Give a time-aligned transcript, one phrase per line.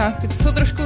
[0.00, 0.82] začátky, ty jsou trošku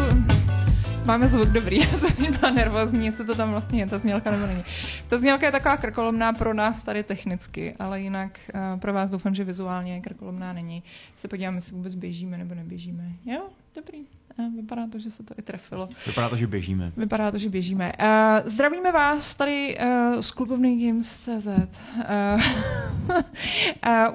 [1.04, 4.46] Máme zvuk dobrý, já jsem byla nervózní, jestli to tam vlastně je, ta znělka nebo
[4.46, 4.64] není.
[5.08, 9.34] Ta znělka je taková krkolomná pro nás tady technicky, ale jinak uh, pro vás doufám,
[9.34, 10.82] že vizuálně krkolomná není.
[11.16, 13.04] Se podíváme, jestli vůbec běžíme nebo neběžíme.
[13.24, 13.42] Jo,
[13.74, 13.98] dobrý.
[14.38, 15.88] Uh, vypadá to, že se to i trefilo.
[16.06, 16.92] Vypadá to, že běžíme.
[16.96, 17.92] Vypadá to, že běžíme.
[18.00, 21.46] Uh, zdravíme vás tady uh, z klubovny Games.cz.
[21.46, 22.42] Uh,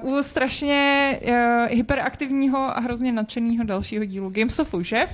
[0.02, 1.32] uh, u strašně uh,
[1.70, 5.06] hyperaktivního a hrozně nadšeného dalšího dílu Gamesofu, že?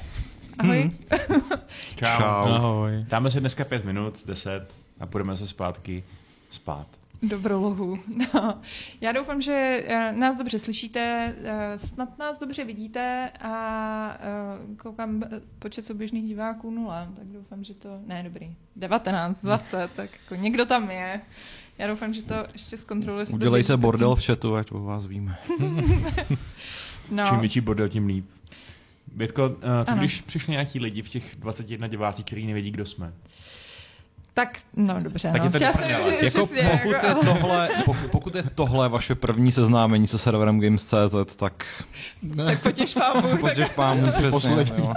[0.59, 0.83] Ahoj.
[0.83, 1.41] Hmm.
[1.97, 2.07] Čau.
[2.17, 2.23] Čau.
[2.23, 3.05] Ahoj.
[3.09, 6.05] Dáme si dneska pět minut, deset a půjdeme se zpátky
[6.51, 6.87] spát.
[7.23, 7.99] Dobrolohu.
[8.35, 8.61] No.
[9.01, 14.19] Já doufám, že uh, nás dobře slyšíte, uh, snad nás dobře vidíte a
[14.69, 15.23] uh, koukám
[15.59, 17.89] počet souběžných diváků nula, tak doufám, že to...
[18.07, 18.57] Ne, dobrý.
[18.77, 21.21] 19, 20, tak jako někdo tam je.
[21.79, 23.27] Já doufám, že to ještě zkontroluje.
[23.27, 25.39] Udělejte bordel v chatu, ať o vás víme.
[27.11, 27.25] no.
[27.29, 28.27] Čím větší bordel, tím líp.
[29.13, 29.99] Bětko, co ano.
[29.99, 33.13] když přišli nějaký lidi v těch 21 divácích, který nevědí, kdo jsme?
[34.37, 35.31] Tak, no dobře.
[35.33, 35.45] Tak no.
[35.45, 40.07] je to jako, přesně, pokud, jako, je tohle, pokud, pokud je tohle vaše první seznámení
[40.07, 41.85] se serverem Games.cz, tak...
[42.37, 43.37] Tak potěž pámu.
[43.37, 44.67] potěž pámu, přesně.
[44.77, 44.95] Jo.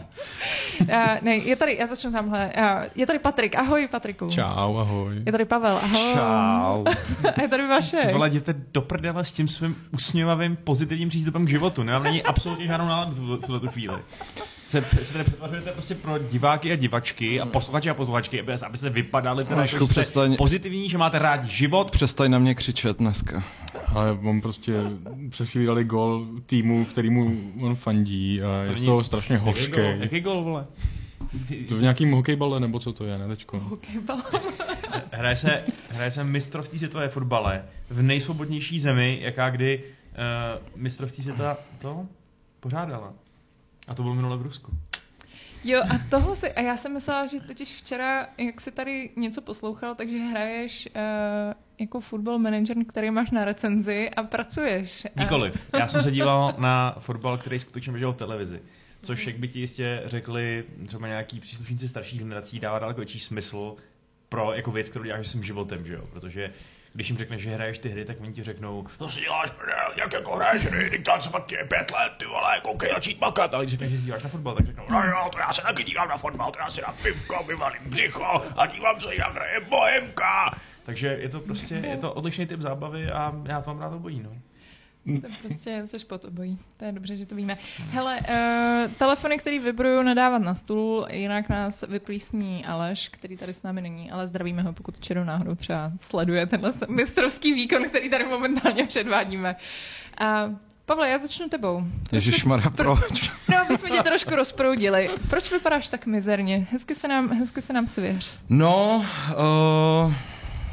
[0.82, 0.88] Uh,
[1.22, 2.52] ne, je tady, já začnu tamhle.
[2.58, 4.30] Uh, je tady Patrik, ahoj Patriku.
[4.30, 5.22] Čau, ahoj.
[5.26, 6.14] Je tady Pavel, ahoj.
[6.14, 6.86] Čau.
[7.42, 7.98] je tady vaše.
[7.98, 11.84] Ty vole, jděte do prdele s tím svým usměvavým pozitivním přístupem k životu.
[11.84, 13.98] Nemám není absolutně žádnou náladu v tuhle chvíli
[14.70, 18.78] se, se tady přetvařujete prostě pro diváky a divačky a posluchači a posluchačky, aby, aby
[18.78, 21.92] se vypadali teda jako přestaň, pozitivní, že máte rádi život.
[21.92, 23.44] Přestaň na mě křičet dneska.
[23.88, 24.74] Ale on prostě
[25.30, 29.80] před chvíli dali gol týmu, kterýmu on fandí a to je z toho strašně hořký.
[30.00, 30.66] Jaký gol, vole?
[31.70, 33.60] To v nějakým hokejbale, nebo co to je, ne, tečko?
[33.60, 34.22] Hokejbal.
[35.12, 41.58] hraje, se, hraje se mistrovství světové fotbale v nejsvobodnější zemi, jaká kdy uh, mistrovství světa
[41.82, 42.06] to
[42.60, 43.14] pořádala.
[43.90, 44.72] A to bylo minule v Rusku.
[45.64, 49.42] Jo, a tohle si, a já jsem myslela, že totiž včera, jak si tady něco
[49.42, 55.08] poslouchal, takže hraješ uh, jako football manager, který máš na recenzi a pracuješ.
[55.16, 55.68] Nikoliv.
[55.80, 58.62] Já jsem se díval na fotbal, který skutečně běžel v televizi.
[59.02, 63.76] Což, jak by ti jistě řekli třeba nějaký příslušníci starších generací, dává daleko větší smysl
[64.30, 66.08] pro jako věc, kterou děláš svým životem, že jo?
[66.14, 66.54] Protože
[66.94, 69.92] když jim řekneš, že hraješ ty hry, tak oni ti řeknou, to si děláš prdel,
[69.96, 73.22] jak jako hraješ hry, teď tam se pak je pět let, ty vole, koukej začít
[73.22, 73.54] makat.
[73.54, 75.84] Ale když řekneš, že díváš na fotbal, tak řeknou, no jo, to já se taky
[75.84, 79.60] dívám na fotbal, to já si na pivko, vyvalím břicho a dívám se, jak hraje
[79.60, 80.60] Bohemka.
[80.84, 84.24] Takže je to prostě, je to odlišný typ zábavy a já to mám rád obojí,
[84.24, 84.32] no.
[85.06, 86.60] To prostě jsi pod obojí.
[86.78, 87.58] To je dobře, že to víme.
[87.92, 93.64] Hele, uh, telefony, které vybruju, nadávat na stůl, jinak nás vyplísní Aleš, který tady s
[93.64, 98.26] námi není, ale zdravíme ho, pokud čerou náhodou třeba sleduje tenhle mistrovský výkon, který tady
[98.26, 99.56] momentálně předvádíme.
[100.22, 100.56] Uh,
[100.86, 101.84] Pavle, já začnu tebou.
[102.12, 103.32] Ježišmarja, proč?
[103.50, 105.10] No, aby jsme tě trošku rozproudili.
[105.30, 106.68] Proč vypadáš tak mizerně?
[106.72, 108.38] Hezky se nám, hezky se nám svěř.
[108.50, 109.06] No,
[110.08, 110.14] uh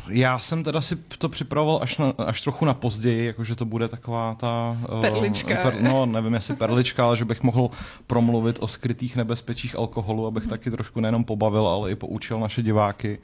[0.09, 3.89] já jsem teda si to připravoval až, na, až trochu na později, jakože to bude
[3.89, 4.77] taková ta...
[4.93, 5.57] Uh, perlička.
[5.63, 7.71] Per, no, nevím jestli perlička, ale že bych mohl
[8.07, 13.19] promluvit o skrytých nebezpečích alkoholu, abych taky trošku nejenom pobavil, ale i poučil naše diváky.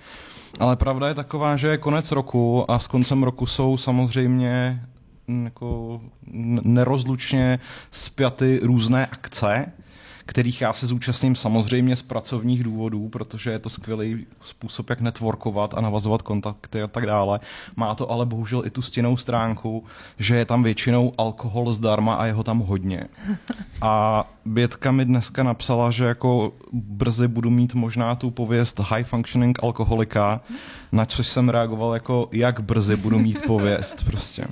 [0.60, 4.82] Ale pravda je taková, že je konec roku a s koncem roku jsou samozřejmě
[5.44, 5.98] jako
[6.62, 7.58] nerozlučně
[7.90, 9.72] spjaty různé akce
[10.26, 15.74] kterých já se zúčastním samozřejmě z pracovních důvodů, protože je to skvělý způsob, jak networkovat
[15.74, 17.40] a navazovat kontakty a tak dále.
[17.76, 19.84] Má to ale bohužel i tu stěnou stránku,
[20.18, 23.08] že je tam většinou alkohol zdarma a jeho tam hodně.
[23.82, 29.58] A Bětka mi dneska napsala, že jako brzy budu mít možná tu pověst high functioning
[29.62, 30.40] alkoholika,
[30.92, 34.44] na což jsem reagoval jako jak brzy budu mít pověst prostě.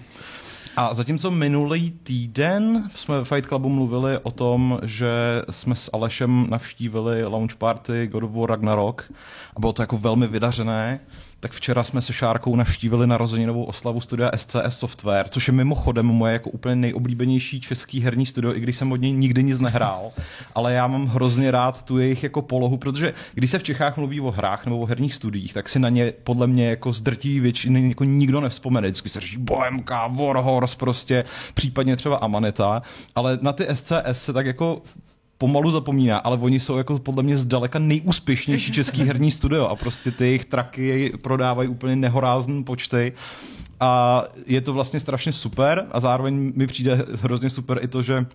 [0.81, 5.09] A zatímco minulý týden jsme ve Fight Clubu mluvili o tom, že
[5.51, 9.13] jsme s Alešem navštívili launch party God of War Ragnarok
[9.57, 11.01] a bylo to jako velmi vydařené,
[11.41, 16.33] tak včera jsme se Šárkou navštívili narozeninovou oslavu studia SCS Software, což je mimochodem moje
[16.33, 20.13] jako úplně nejoblíbenější český herní studio, i když jsem od něj nikdy nic nehrál,
[20.55, 24.21] ale já mám hrozně rád tu jejich jako polohu, protože když se v Čechách mluví
[24.21, 27.89] o hrách nebo o herních studiích, tak si na ně podle mě jako zdrtí většiny
[27.89, 28.89] jako nikdo nevzpomene.
[28.89, 32.83] Vždycky se říká Bohemka, Warhorse prostě, případně třeba Amaneta,
[33.15, 34.83] ale na ty SCS se tak jako
[35.41, 40.11] pomalu zapomíná, ale oni jsou jako podle mě zdaleka nejúspěšnější český herní studio a prostě
[40.11, 43.13] ty jejich traky prodávají úplně nehorázné počty
[43.81, 48.27] a je to vlastně strašně super a zároveň mi přijde hrozně super i to, že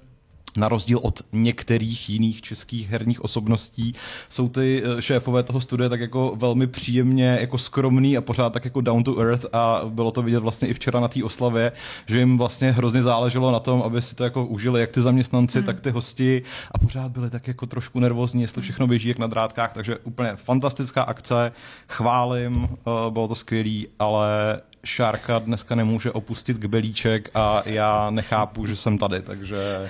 [0.58, 3.94] na rozdíl od některých jiných českých herních osobností,
[4.30, 8.66] jsou ty eh, šéfové toho studia tak jako velmi příjemně jako skromný a pořád tak
[8.66, 11.72] jako down to earth a bylo to vidět vlastně i včera na té oslavě,
[12.08, 15.58] že jim vlastně hrozně záleželo na tom, aby si to jako užili jak ty zaměstnanci,
[15.58, 15.66] hmm.
[15.66, 16.42] tak ty hosti
[16.72, 20.32] a pořád byli tak jako trošku nervózní, jestli všechno běží jak na drátkách, takže úplně
[20.36, 21.52] fantastická akce,
[21.88, 28.76] chválím, eh, bylo to skvělý, ale Šárka dneska nemůže opustit kbelíček a já nechápu, že
[28.76, 29.90] jsem tady, takže,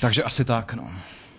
[0.00, 0.90] takže asi tak, no.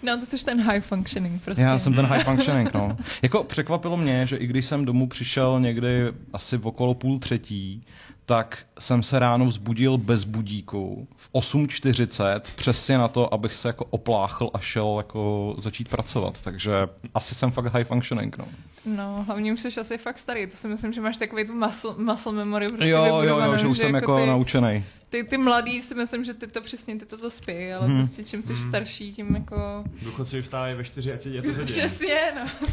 [0.03, 1.62] No, to jsi ten high functioning prostě.
[1.62, 2.97] Já jsem ten high functioning, no.
[3.21, 7.85] Jako překvapilo mě, že i když jsem domů přišel někdy asi v okolo půl třetí,
[8.25, 13.86] tak jsem se ráno vzbudil bez budíku v 8.40 přesně na to, abych se jako
[13.86, 16.42] opláchl a šel jako začít pracovat.
[16.44, 16.74] Takže
[17.13, 18.48] asi jsem fakt high functioning, no.
[18.86, 21.94] No, hlavně už jsi asi fakt starý, to si myslím, že máš takový tu muscle,
[21.98, 22.68] muscle memory.
[22.68, 24.86] Prostě jo, jo, jo, že už jsem jako, jako ty, naučený.
[25.10, 27.98] Ty, ty mladý si myslím, že ty to přesně, ty to zaspí, ale hmm.
[27.98, 28.68] prostě čím jsi hmm.
[28.69, 29.83] starší, tím jako...
[30.01, 32.68] Důchodci vstávají ve čtyři, ať si děje to Přesně, no.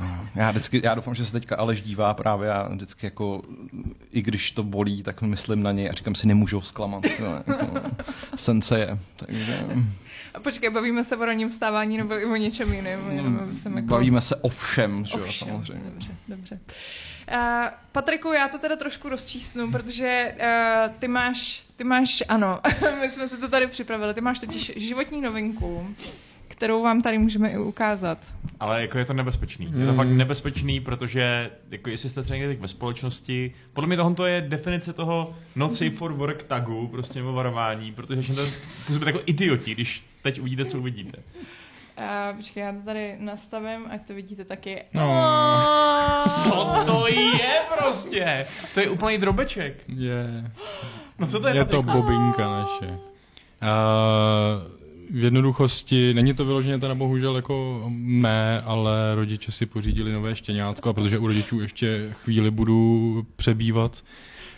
[0.00, 0.28] No.
[0.34, 3.42] Já, vždycky, já doufám, že se teďka Aleš dívá právě a vždycky jako,
[4.12, 7.04] i když to bolí, tak myslím na něj a říkám si, nemůžu zklamat.
[7.46, 7.80] jako,
[8.34, 9.66] sence je, takže...
[10.34, 13.00] A počkej, bavíme se o ranním vstávání nebo i o něčem jiném?
[13.00, 13.88] Hmm, jako...
[13.88, 15.90] Bavíme se o všem, že jo, samozřejmě.
[15.90, 16.60] Dobře, dobře.
[17.32, 17.38] Uh,
[17.92, 22.60] Patriku, já to teda trošku rozčísnu, protože uh, ty máš, ty máš, ano,
[23.00, 25.94] my jsme se to tady připravili, ty máš totiž životní novinku,
[26.56, 28.18] kterou vám tady můžeme i ukázat.
[28.60, 29.66] Ale jako je to nebezpečný.
[29.66, 29.80] Mm.
[29.80, 30.18] Je to fakt hmm.
[30.18, 35.34] nebezpečný, protože jako jestli jste třeba někde ve společnosti, podle mě tohle je definice toho
[35.56, 38.42] not safe for work tagu, prostě nebo varování, protože to
[38.86, 41.18] působí jako idioti, když teď uvidíte, co uvidíte.
[41.98, 44.82] Uh, počkej, já to tady nastavím, ať to vidíte taky.
[44.94, 45.24] No.
[46.44, 48.46] Co to je prostě?
[48.74, 49.84] To je úplný drobeček.
[49.88, 50.50] Je.
[51.18, 51.56] No co to je?
[51.56, 52.86] Je to bobinka naše.
[53.62, 54.75] Uh,
[55.10, 60.88] v jednoduchosti, není to vyloženě teda bohužel jako mé, ale rodiče si pořídili nové štěňátko
[60.88, 64.04] a protože u rodičů ještě chvíli budu přebývat,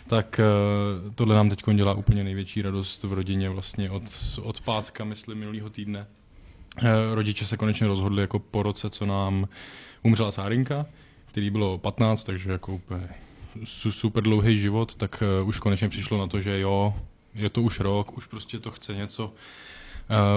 [0.07, 4.03] tak uh, tohle nám teď dělá úplně největší radost v rodině vlastně od,
[4.43, 6.07] od pátka, myslím, minulého týdne.
[6.81, 9.47] Uh, rodiče se konečně rozhodli jako po roce, co nám
[10.03, 10.85] umřela Sárinka,
[11.25, 13.09] který bylo 15, takže jako úplně
[13.65, 16.93] super dlouhý život, tak uh, už konečně přišlo na to, že jo,
[17.35, 19.33] je to už rok, už prostě to chce něco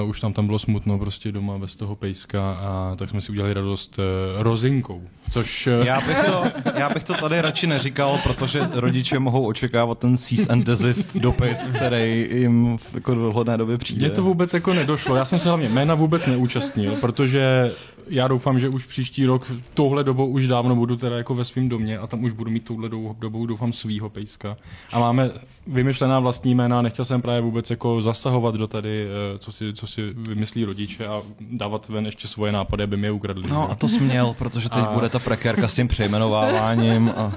[0.02, 3.32] Uh, už tam tam bylo smutno prostě doma bez toho pejska a tak jsme si
[3.32, 5.66] udělali radost uh, rozinkou, což...
[5.66, 5.86] Uh...
[5.86, 6.44] Já, bych to,
[6.78, 11.58] já bych to tady radši neříkal, protože rodiče mohou očekávat ten cease and desist dopis,
[11.76, 14.06] který jim v jako dohledné době přijde.
[14.06, 17.72] Mně to vůbec jako nedošlo, já jsem se hlavně jména vůbec neúčastnil, protože
[18.06, 21.68] já doufám, že už příští rok touhle dobou už dávno budu teda jako ve svém
[21.68, 22.88] domě a tam už budu mít touhle
[23.18, 24.56] dobou doufám svýho pejska.
[24.92, 25.30] A máme
[25.66, 29.06] vymyšlená vlastní jména, nechtěl jsem právě vůbec jako zasahovat do tady,
[29.38, 33.10] co si, co si vymyslí rodiče a dávat ven ještě svoje nápady, aby mi je
[33.10, 33.50] ukradli.
[33.50, 34.92] No a to směl, protože teď a...
[34.92, 37.12] bude ta prekérka s tím přejmenováváním.
[37.16, 37.32] A,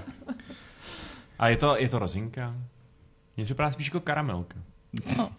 [1.40, 2.56] a je, to, je to rozinka?
[3.38, 4.56] Mně připadá spíš jako karamelka.
[5.18, 5.30] No.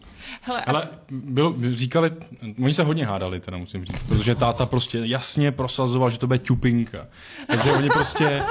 [0.41, 2.11] Hele, Ale bylo, říkali,
[2.63, 6.39] oni se hodně hádali, teda musím říct, protože táta prostě jasně prosazoval, že to bude
[6.39, 7.07] ťupinka.
[7.47, 8.43] Takže oni prostě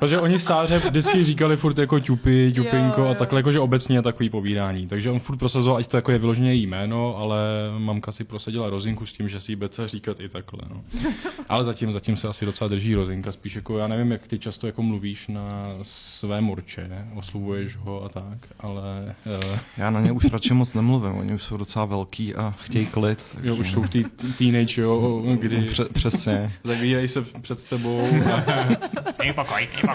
[0.00, 4.86] Protože oni stáře vždycky říkali furt jako ťupy, ťupinko a takhle jakože obecně takový povídání.
[4.86, 7.38] Takže on furt prosazoval, ať to jako je vyloženě jméno, ale
[7.78, 10.60] mamka si prosadila rozinku s tím, že si ji bude říkat i takhle.
[10.70, 10.82] No.
[11.48, 13.32] Ale zatím, zatím se asi docela drží rozinka.
[13.32, 18.08] Spíš jako, já nevím, jak ty často jako mluvíš na své morče, oslovuješ ho a
[18.08, 19.14] tak, ale...
[19.50, 19.58] Uh...
[19.76, 23.24] Já na ně už radši moc nemluvím, oni už jsou docela velký a chtějí klid.
[23.34, 23.48] Takže...
[23.50, 24.04] Jo, už jsou ty
[24.38, 25.62] teenage, jo, kdy...
[25.62, 26.52] Pře- přesně.
[26.64, 28.08] Zavírají se před tebou.
[28.32, 29.89] A...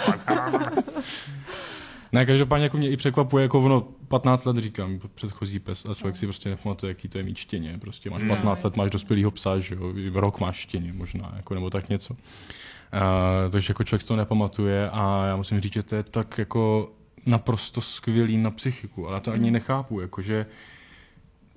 [2.11, 6.15] Ne, každopádně jako mě i překvapuje, jako ono 15 let říkám, předchozí pes a člověk
[6.15, 7.77] si prostě nepamatuje, jaký to je mít štěně.
[7.81, 11.69] Prostě máš 15 let, máš dospělýho psa, že jo, rok máš štěně možná, jako, nebo
[11.69, 12.13] tak něco.
[12.13, 12.19] Uh,
[13.51, 16.91] takže jako člověk si to nepamatuje a já musím říct, že to je tak jako
[17.25, 20.45] naprosto skvělý na psychiku, ale to ani nechápu, jakože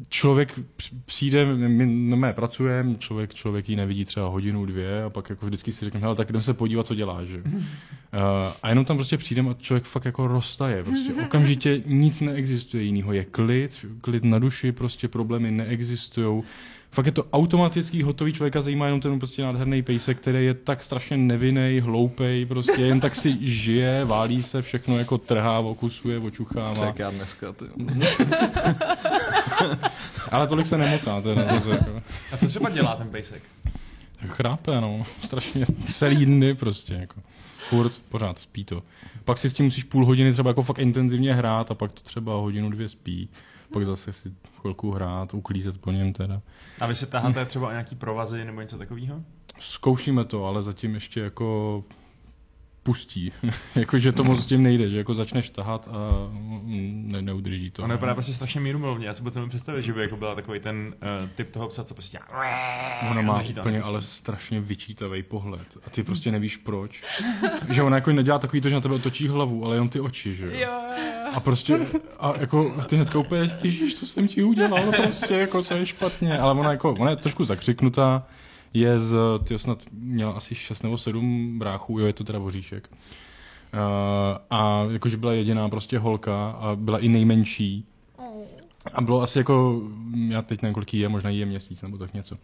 [0.09, 0.61] člověk
[1.05, 5.47] přijde, my no mé pracujeme, člověk, člověk ji nevidí třeba hodinu, dvě a pak jako
[5.47, 7.43] vždycky si řekne, hele, tak jdem se podívat, co dělá, že?
[7.43, 7.53] Uh,
[8.63, 13.13] a jenom tam prostě přijdem a člověk fakt jako roztaje, prostě okamžitě nic neexistuje jiného,
[13.13, 16.43] je klid, klid na duši, prostě problémy neexistují,
[16.91, 20.85] fakt je to automatický hotový člověka zajímá jenom ten prostě nádherný pejsek, který je tak
[20.85, 26.87] strašně nevinný, hloupej, prostě jen tak si žije, válí se, všechno jako trhá, okusuje, očuchává.
[26.87, 27.65] Tak já dneska, ty.
[30.31, 31.21] Ale tolik se nemotá.
[31.21, 31.37] To je
[31.71, 31.97] jako.
[32.33, 33.43] A co třeba dělá ten pejsek?
[34.27, 35.05] Chrápe, no.
[35.25, 36.95] Strašně celý dny prostě.
[36.95, 37.21] Jako.
[37.69, 38.83] furt, pořád spí to.
[39.25, 42.01] Pak si s tím musíš půl hodiny třeba jako fakt intenzivně hrát a pak to
[42.01, 43.29] třeba hodinu, dvě spí.
[43.73, 46.41] Pak zase si chvilku hrát, uklízet po něm teda.
[46.81, 49.23] A vy se taháte třeba o nějaký provazy nebo něco takového?
[49.61, 51.85] Zkoušíme to, ale zatím ještě jako
[52.89, 53.33] pustí.
[53.77, 57.71] jako, že to moc s tím nejde, že jako začneš tahat a mm, ne, neudrží
[57.71, 57.83] to.
[57.83, 59.07] Ono vypadá prostě strašně mírumilovně.
[59.07, 61.95] Já si potom představit, že by jako byla takový ten uh, typ toho psa, co
[61.95, 62.19] prostě.
[63.11, 63.81] Ona má úplně prostě.
[63.81, 67.03] ale strašně vyčítavý pohled a ty prostě nevíš proč.
[67.69, 70.35] že ona jako nedělá takový to, že na tebe otočí hlavu, ale jenom ty oči,
[70.35, 70.53] že jo.
[70.53, 71.31] Jo, jo.
[71.35, 71.87] A prostě,
[72.21, 76.39] a jako ty hnedka úplně, ježíš, co jsem ti udělal, prostě, jako co je špatně.
[76.39, 78.27] Ale ona jako, ona je trošku zakřiknutá,
[78.75, 82.91] je z, ty snad měla asi 6 nebo 7 bráchů, jo, je to teda voříšek.
[83.75, 83.79] Uh,
[84.51, 87.85] a jakože byla jediná prostě holka a byla i nejmenší.
[88.95, 89.83] A bylo asi jako,
[90.29, 92.35] já teď nevím, kolik je, možná jí je měsíc nebo tak něco.
[92.35, 92.41] Uh,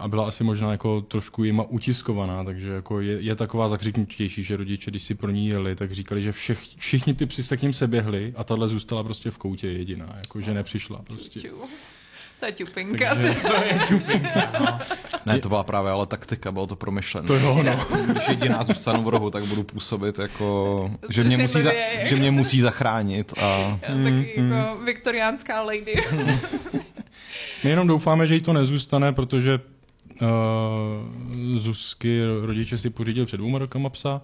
[0.00, 4.56] a byla asi možná jako trošku jima utiskovaná, takže jako je, je taková zakřiknutější, že
[4.56, 7.62] rodiče, když si pro ní jeli, tak říkali, že všech, všichni ty psy se k
[7.62, 11.40] ním seběhli a tahle zůstala prostě v koutě jediná, jako že nepřišla prostě.
[12.38, 12.38] Ču.
[12.40, 13.14] To je ťupinka.
[13.14, 13.34] Takže-
[14.06, 14.22] ty.
[15.26, 17.26] Ne, to byla právě ale taktika, bylo to promyšlené.
[17.28, 17.86] To jo, no.
[18.12, 21.72] Když jediná zůstanu v rohu, tak budu působit jako, že mě musí, za,
[22.04, 23.32] že mě musí zachránit.
[23.42, 23.78] A...
[23.80, 25.94] Taky jako viktoriánská lady.
[27.64, 29.60] My jenom doufáme, že jí to nezůstane, protože
[30.22, 30.28] uh,
[31.58, 34.20] Zuzky rodiče si pořídil před dvouma rokama psa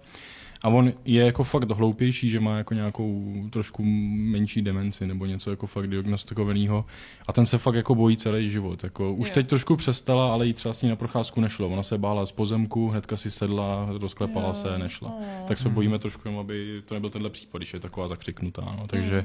[0.65, 5.51] a on je jako fakt hloupější, že má jako nějakou trošku menší demenci nebo něco
[5.51, 6.85] jako fakt diagnostikovaného
[7.27, 8.85] a ten se fakt jako bojí celý život.
[8.85, 9.35] Jako, už Jo.
[9.35, 11.69] teď trošku přestala, ale jí třeba s ní na procházku nešlo.
[11.69, 14.55] Ona se bála z pozemku, hnedka si sedla, rozklepala Jo.
[14.55, 15.15] se, nešla.
[15.15, 15.47] Oh.
[15.49, 18.75] Tak se bojíme trošku, jenom, aby to nebyl tenhle případ, když je taková zakřiknutá.
[18.79, 18.87] No.
[18.87, 19.25] Takže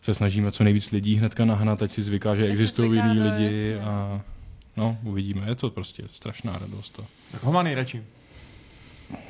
[0.00, 3.44] se snažíme co nejvíc lidí hnedka nahnat, ať si zvyká, že existují jiní no, lidi
[3.44, 3.80] jasně.
[3.80, 4.20] a
[4.76, 5.48] no, uvidíme.
[5.48, 6.90] Je to prostě strašná radost.
[6.90, 7.04] To.
[7.32, 8.02] Tak ho má nejradši.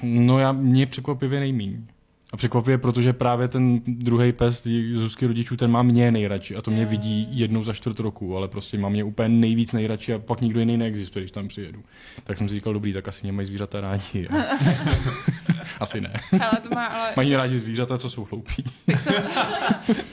[0.02, 1.87] No já, mě překvapivě nejmíň.
[2.33, 6.71] A překvapivě, protože právě ten druhý pes Zuzky rodičů, ten má mě nejradši a to
[6.71, 6.88] mě Jo.
[6.88, 10.61] vidí jednou za čtvrt roku, ale prostě má mě úplně nejvíc nejradši a pak nikdo
[10.61, 11.83] jiný neexistuje, když tam přijedu.
[12.25, 14.28] Tak jsem si říkal, dobrý, tak asi mě mají zvířata rádi.
[14.28, 14.35] A...
[15.80, 16.12] asi ne.
[16.33, 18.64] Ale to má, ale Mají rádi zvířata, co jsou hloupí.
[18.87, 19.14] Pixel,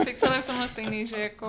[0.05, 1.47] Pixel je v tomhle stejný, že jako,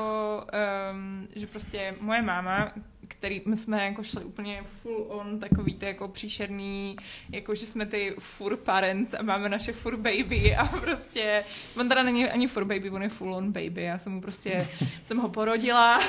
[0.93, 2.73] um, že prostě moje máma,
[3.09, 6.97] který my jsme jako šli úplně full on takový ty jako příšerný,
[7.33, 11.45] jako že jsme ty fur parents a máme naše fur baby a prostě,
[11.77, 14.69] on teda není ani fur baby, on je full on baby, já jsem mu prostě,
[15.03, 16.01] jsem ho porodila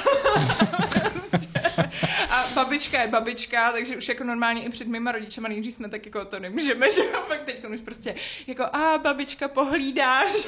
[1.13, 1.61] prostě.
[2.29, 6.05] a babička je babička, takže už jako normálně i před mýma rodičema nejdřív jsme tak
[6.05, 8.15] jako to nemůžeme, že jo, pak teď už prostě
[8.47, 10.47] jako a babička pohlídáš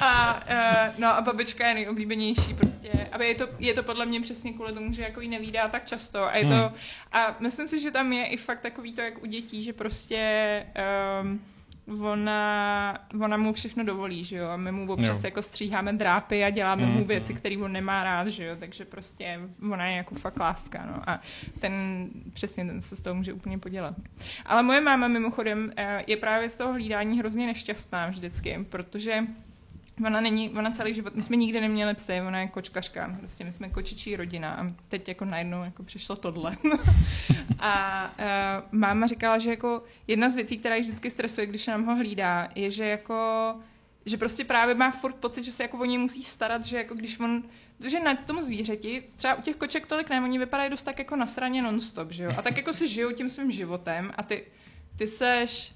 [0.00, 2.90] a, uh, no a babička je nejoblíbenější prostě.
[3.12, 5.86] A je to, je to podle mě přesně kvůli tomu, že jako ji nevídá tak
[5.86, 6.24] často.
[6.24, 6.74] A je to, Hmm.
[7.12, 10.66] a myslím si, že tam je i fakt takový to, jak u dětí, že prostě
[11.22, 11.40] um,
[12.06, 15.26] ona, ona mu všechno dovolí, že jo, a my mu občas Jo.
[15.26, 17.04] jako stříháme drápy a děláme Mm, mu mm.
[17.04, 19.40] věci, které on nemá rád, že jo, takže prostě
[19.72, 21.20] ona je jako fakt láska, no, a
[21.60, 23.94] ten, přesně ten se z toho může úplně podělat.
[24.46, 29.22] Ale moje máma mimochodem eh, je právě z toho hlídání hrozně nešťastná vždycky, protože
[30.04, 33.52] Ona není, ona celý život, my jsme nikdy neměli psy, ona je kočkařka, prostě my
[33.52, 36.56] jsme kočičí rodina a teď jako najednou jako přišlo tohle.
[37.58, 41.84] a uh, máma říkala, že jako jedna z věcí, která ji vždycky stresuje, když nám
[41.84, 43.54] ho hlídá, je, že jako
[44.06, 46.94] že prostě právě má furt pocit, že se jako o něj musí starat, že jako
[46.94, 47.42] když on,
[47.80, 51.16] že na tom zvířeti, třeba u těch koček tolik ne, oni vypadají dost tak jako
[51.16, 54.44] nasraně nonstop, že jo, a tak jako si žijou tím svým životem a ty,
[54.96, 55.72] ty seš...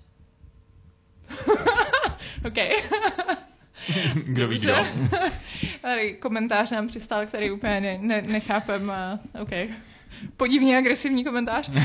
[2.46, 2.58] OK.
[4.14, 4.86] Kdo ví, kdo.
[5.80, 8.92] Tady komentář nám přistál, který úplně ne, ne, nechápem.
[9.42, 9.50] OK.
[10.36, 11.70] Podivně agresivní komentář.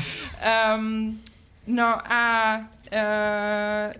[0.76, 1.22] Um,
[1.68, 3.94] no a uh,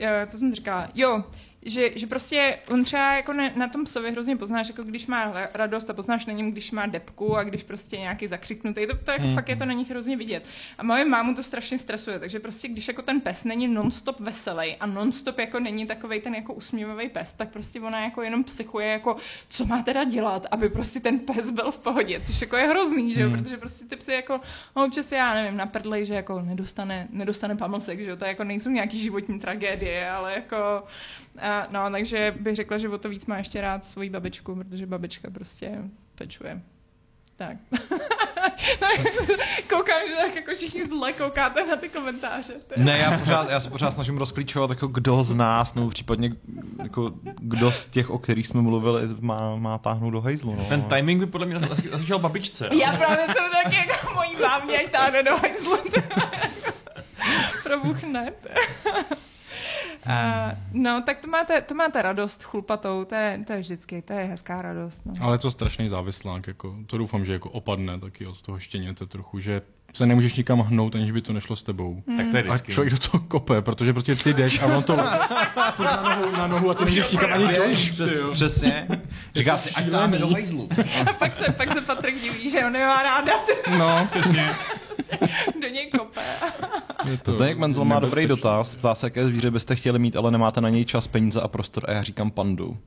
[0.00, 0.88] uh, co jsem říkala?
[0.94, 1.24] Jo,
[1.66, 5.32] že, že prostě on třeba jako ne, na tom psovi hrozně poznáš, jako když má
[5.34, 8.96] ra- radost a poznáš na něm, když má depku a když prostě nějaký zakřiknutý, to,
[8.96, 9.34] to jako Hmm.
[9.34, 10.44] fakt je to na nich hrozně vidět.
[10.78, 14.76] A moje mámu to strašně stresuje, takže prostě když jako ten pes není nonstop veselý
[14.76, 18.86] a nonstop jako není takový ten jako usměvavý pes, tak prostě ona jako jenom psychuje
[18.86, 19.16] jako,
[19.48, 23.12] co má teda dělat, aby prostě ten pes byl v pohodě, což jako je hrozný,
[23.12, 23.42] že jo, Hmm.
[23.42, 24.40] protože prostě ty psy jako,
[24.76, 28.70] no občas já nevím, naprdlej, že jako nedostane, nedostane pamlsek, že jo, to jako nejsou
[28.70, 30.56] nějaký životní tragédie, ale jako,
[31.42, 34.86] a, no, takže bych řekla, že o to víc má ještě rád svoji babičku, protože
[34.86, 35.72] babička prostě
[36.14, 36.60] pečuje.
[37.36, 37.56] Tak.
[39.68, 42.52] Koukám, že tak jako všichni zle koukáte na ty komentáře.
[42.76, 46.32] Je- Ne, já, pořád, já se pořád snažím rozklíčovat, jako kdo z nás, nebo případně
[46.82, 50.54] jako kdo z těch, o kterých jsme mluvili, má, má táhnout do hejzlu.
[50.54, 50.64] No.
[50.64, 51.58] Ten timing by podle mě
[51.90, 52.68] zaslyšel babičce.
[52.82, 55.76] Já právě jsem taky jako mojí mámě, ať táhne do hajzlu.
[57.62, 58.32] Probuchne.
[60.06, 64.12] Uh, no, tak to máte, to máte radost chlupatou, to je, to je vždycky, to
[64.12, 65.06] je hezká radost.
[65.06, 65.12] No.
[65.20, 69.06] Ale je to strašný závislák, jako, to doufám, že jako opadne taky od toho štěněte
[69.06, 69.62] trochu, že
[69.94, 72.02] se nemůžeš nikam hnout, aniž by to nešlo s tebou.
[72.16, 72.72] Tak to je A vždycky.
[72.72, 74.96] člověk do toho kope, protože prostě ty jdeš a on to
[75.84, 77.90] na nohu, na nohu a ty nemůžeš nikam ani dojít.
[77.92, 78.88] přes, přesně.
[79.34, 80.68] Říká si, ať táhne do hejzlu.
[81.10, 84.50] A pak se, pak se Patrik diví, že on nemá ráda, ty No, Přesně.
[85.62, 86.20] do něj kope.
[87.26, 88.76] Zdeněk Menzel má dobrý dotaz.
[88.76, 91.84] Ptá se, jaké zvíře byste chtěli mít, ale nemáte na něj čas, peníze a prostor.
[91.88, 92.78] A já říkám pandu.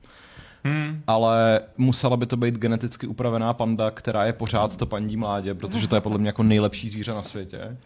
[0.64, 1.02] Hmm.
[1.06, 5.88] Ale musela by to být geneticky upravená panda, která je pořád to pandí mládě, protože
[5.88, 7.76] to je podle mě jako nejlepší zvíře na světě.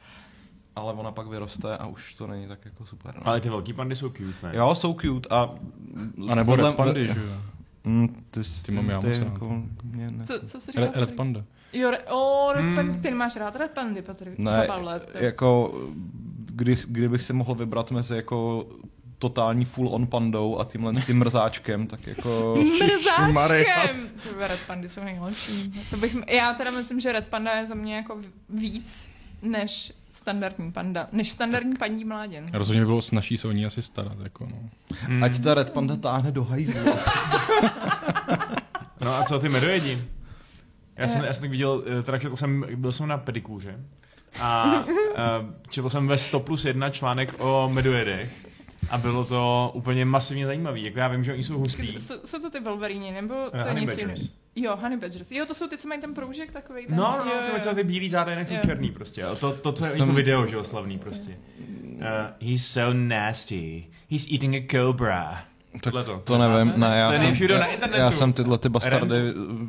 [0.77, 3.15] Ale ona pak vyroste a už to není tak jako super.
[3.17, 3.23] No.
[3.29, 4.53] Ale ty velký pandy jsou cute, ne?
[4.53, 5.51] Jo, jsou cute a...
[6.29, 7.37] A nebo podle- Pandy, že jo.
[7.85, 9.33] Mm, ty, Ty mám já ty moc rád.
[9.33, 10.25] jako, mě ne...
[10.25, 11.01] Co, co se Red, říká?
[11.01, 11.45] Red Panda.
[11.73, 12.77] Jo, re, o, Red Hmm.
[12.77, 14.39] Pandy, ty nemáš rád Red Pandy, Patrik?
[14.39, 15.75] Ne, Pavle, ty- jako,
[16.47, 18.67] kdy, kdybych si mohl vybrat mezi jako
[19.19, 22.59] totální full on pandou a tímhle tím mrzáčkem, tak jako...
[22.85, 24.09] Mrzáčkem!
[24.23, 25.73] Ty Red Pandy jsou nejlepší.
[25.91, 29.09] To bych, já teda myslím, že Red Panda je za mě jako víc
[29.45, 32.47] než standardní panda, než standardní paní mláděn.
[32.53, 34.59] Rozhodně by bylo snažší se o ní asi starat, jako no.
[34.91, 35.25] Hmm.
[35.25, 36.81] Ať ta red panda táhne do hajzlu.
[39.01, 40.05] No a co ty medojedi?
[40.97, 43.81] Já jsem, já jsem tak viděl, eh, teda četl jsem, byl jsem na pedikůře
[44.41, 48.33] a uh, četl jsem ve 100 plus 1 článek o medojedech
[48.91, 50.83] a bylo to úplně masivně zajímavý.
[50.85, 51.99] Jako já vím, že oni jsou hustý.
[51.99, 54.21] Jsou, jsou to ty Wolverine, nebo to Eh, je honey něco badgers.
[54.21, 54.35] jiného?
[54.57, 55.31] Jo, Honey Badgers.
[55.31, 56.87] Jo, to jsou ty, co mají ten proužek takový.
[56.87, 59.25] Ten, No, no, jo, no, jo, ty, ty, ty bílý záda jinak jsou černý prostě.
[59.25, 61.31] A to, to, to je Jsem- to video, že jo, slavný prostě.
[61.95, 63.87] Uh, he's so nasty.
[64.11, 65.45] He's eating a cobra.
[65.81, 66.23] Tohle to.
[66.25, 69.17] To nevím, ne, já jsem, já, já jsem tyhle ty bastardy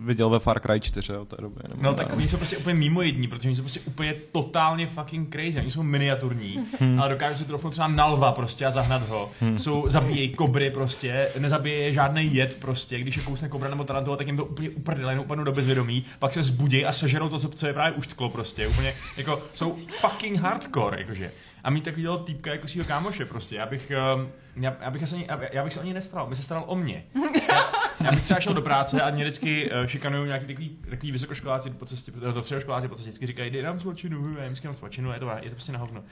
[0.04, 1.56] viděl ve Far Cry 4 od té doby.
[1.82, 5.34] No tak oni jsou prostě úplně mimo jední, protože oni jsou prostě úplně totálně fucking
[5.34, 5.60] crazy.
[5.60, 7.00] Oni jsou miniaturní, hmm.
[7.00, 9.32] ale dokážou si trofnout třeba na lva prostě a zahnat ho.
[9.40, 9.58] Hmm.
[9.58, 13.00] Jsou, zabíjejí kobry prostě, nezabíje je žádný jed prostě.
[13.00, 16.06] Když je kousne kobra nebo tarantula, tak jim to úplně uprdele, jenom upadnou do bezvědomí,
[16.20, 18.68] pak se zbudí a sežerou to, co, co je právě uštklo prostě.
[18.68, 21.32] Úplně jako jsou fucking hardcore, jakože.
[21.64, 23.56] A mít takovýhle týpka jako svého kámoše prostě.
[23.56, 26.36] Já bych, um, já, já, bych asi, já, já bych se o něj nestaral, by
[26.36, 27.04] se staral o mě.
[27.50, 31.12] Já, já bych třeba šel do práce a mě vždycky uh, šikanují nějaký takový, takový
[31.12, 34.74] vysokoškoláci po cestě, do středoškoláci po cestě vždycky říkají, dej nám svačinu, já vždycky mám
[34.74, 36.04] svačinu, je to, je to prostě na hovno.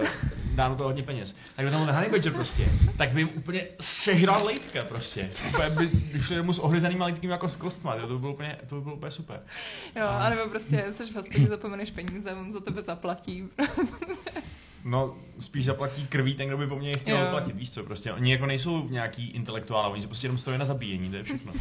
[0.00, 0.08] Uh,
[0.54, 1.36] dá na to hodně peněz.
[1.56, 2.64] Tak by tam byl Honey Badger prostě,
[2.98, 5.30] tak by jim úplně sežral lejtka prostě.
[5.48, 8.74] Úplně by, šli domů s ohryzanýma lejtkými jako s kostma, to by bylo úplně, to
[8.74, 9.40] by bylo úplně super.
[9.96, 13.48] Jo, anebo prostě jsi v hospodě, zapomeneš peníze, on za tebe zaplatí.
[14.84, 17.26] No, spíš zaplatí krví ten, kdo by po mně chtěl Jo.
[17.30, 18.12] platit, víš co, prostě.
[18.12, 21.52] Oni jako nejsou nějaký intelektuálové, oni se prostě jenom stojí na zabíjení, to je všechno.
[21.52, 21.58] Uh,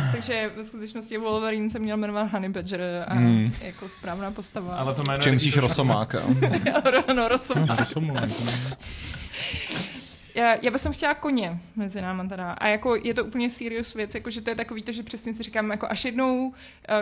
[0.12, 3.52] takže ve skutečnosti Wolverine se měl jmenovat Honey Badger a Hmm.
[3.60, 4.74] jako správná postava.
[4.76, 6.18] Ale to jméno trošku- Rosomáka?
[7.14, 7.66] no, rozum.
[10.34, 12.52] Já to Já, bych chtěla koně mezi náma teda.
[12.52, 15.34] A jako je to úplně serious věc, jako že to je takový to, že přesně
[15.34, 16.52] si říkám, jako až jednou uh,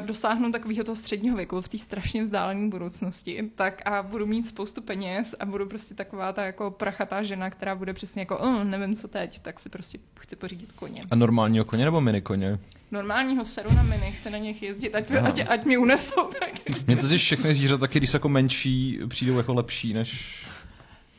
[0.00, 4.82] dosáhnu takového toho středního věku v té strašně vzdálené budoucnosti, tak a budu mít spoustu
[4.82, 8.94] peněz a budu prostě taková ta jako prachatá žena, která bude přesně jako, oh, nevím
[8.94, 11.04] co teď, tak si prostě chci pořídit koně.
[11.10, 12.58] A normálního koně nebo minikoně?
[12.90, 16.28] Normálního seru na mini, chci na nich jezdit, ať, ať, ať mě unesou.
[16.40, 16.86] Tak.
[16.86, 20.34] Mně totiž všechny zvířata taky, když jsou jako menší, přijdou jako lepší než...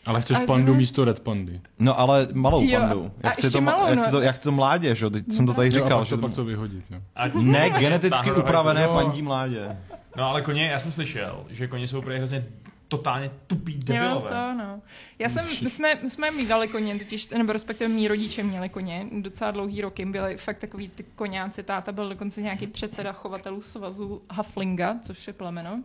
[0.09, 0.77] Ale chceš Ale pandu co?
[0.77, 1.61] místo Red Pandy.
[1.79, 3.11] No ale malou Jo, pandu.
[3.23, 4.11] a Jak, chci ještě to, ma- malou, jak, no.
[4.11, 5.05] to, jak to mládě, že?
[5.05, 5.09] jo?
[5.09, 5.99] Teď jsem to tady Jo, a říkal.
[5.99, 6.97] pak že to, pak to vyhodit, jo.
[7.15, 8.95] Ať- Ne, geneticky upravené hajzlu.
[8.95, 9.77] pandí mládě.
[10.17, 12.45] No ale koně, já jsem slyšel, že koně jsou úplně hrozně
[12.87, 14.29] totálně tupý Jo, debilové.
[14.29, 14.81] to, no.
[15.19, 19.05] Já jsem, my jsme, my jsme mývali koně, totiž, nebo respektive mý rodiče měli koně,
[19.21, 24.21] docela dlouhý roky, byli fakt takový ty koňáci, táta byl dokonce nějaký předseda chovatelů svazu
[24.31, 25.79] Haflinga, což je plemeno.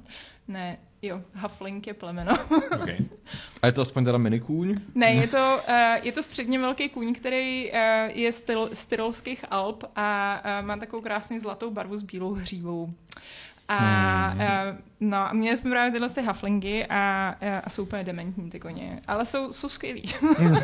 [0.49, 2.33] Ne, jo, Hafling je plemeno.
[2.83, 2.99] Okay.
[3.63, 4.81] A je to aspoň teda minikůň?
[4.95, 5.75] ne, je to, uh,
[6.07, 7.79] je to středně velký kůň, který uh,
[8.19, 8.33] je
[8.73, 12.95] z Tyrolských Alp a uh, má takovou krásně zlatou barvu s bílou hřívou.
[13.69, 14.41] A, Hmm.
[14.41, 18.51] uh, no, a měli jsme právě tyhle ty haflingy a, uh, a jsou úplně dementní
[18.51, 20.03] ty koně, ale jsou, jsou skvělí.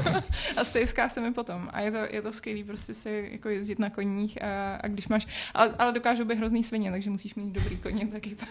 [0.57, 1.69] a stejská se mi potom.
[1.73, 5.09] A je to, je to skvělý prostě si jako jezdit na koních a, a když
[5.09, 8.47] máš, ale, ale dokážou být hrozný svině, takže musíš mít dobrý koně, taky to,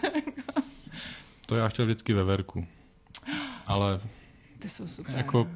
[1.50, 2.66] To já chtěl vždycky ve verku.
[3.66, 4.00] Ale
[4.58, 5.14] ty jsou super.
[5.16, 5.48] Jako-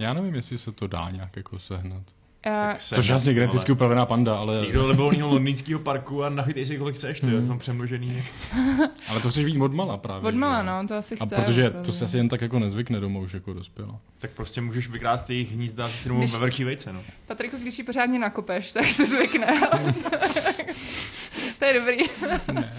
[0.00, 2.02] já nevím, jestli se to dá nějak jako sehnat.
[2.46, 6.66] Uh, Což je jasně geneticky upravená panda, ale, Někdo do libovolného londýnského parku a nachytej
[6.66, 7.42] si kolik chceš, to Hmm.
[7.42, 8.22] je tam přemnožený.
[9.08, 10.28] ale to chceš vidět od mala právě.
[10.28, 11.36] od mala, no, to asi A chce.
[11.36, 11.86] protože opravdu.
[11.86, 13.98] to se asi jen tak jako nezvykne doma už jako dospělá.
[14.18, 17.02] Tak prostě můžeš vykrást jejich hnízda jenom Když- veverčí vejce, no.
[17.26, 19.46] Patriku, když ji pořádně nakopeš, tak se zvykne.
[21.58, 21.96] to je dobrý.
[22.52, 22.72] Ne.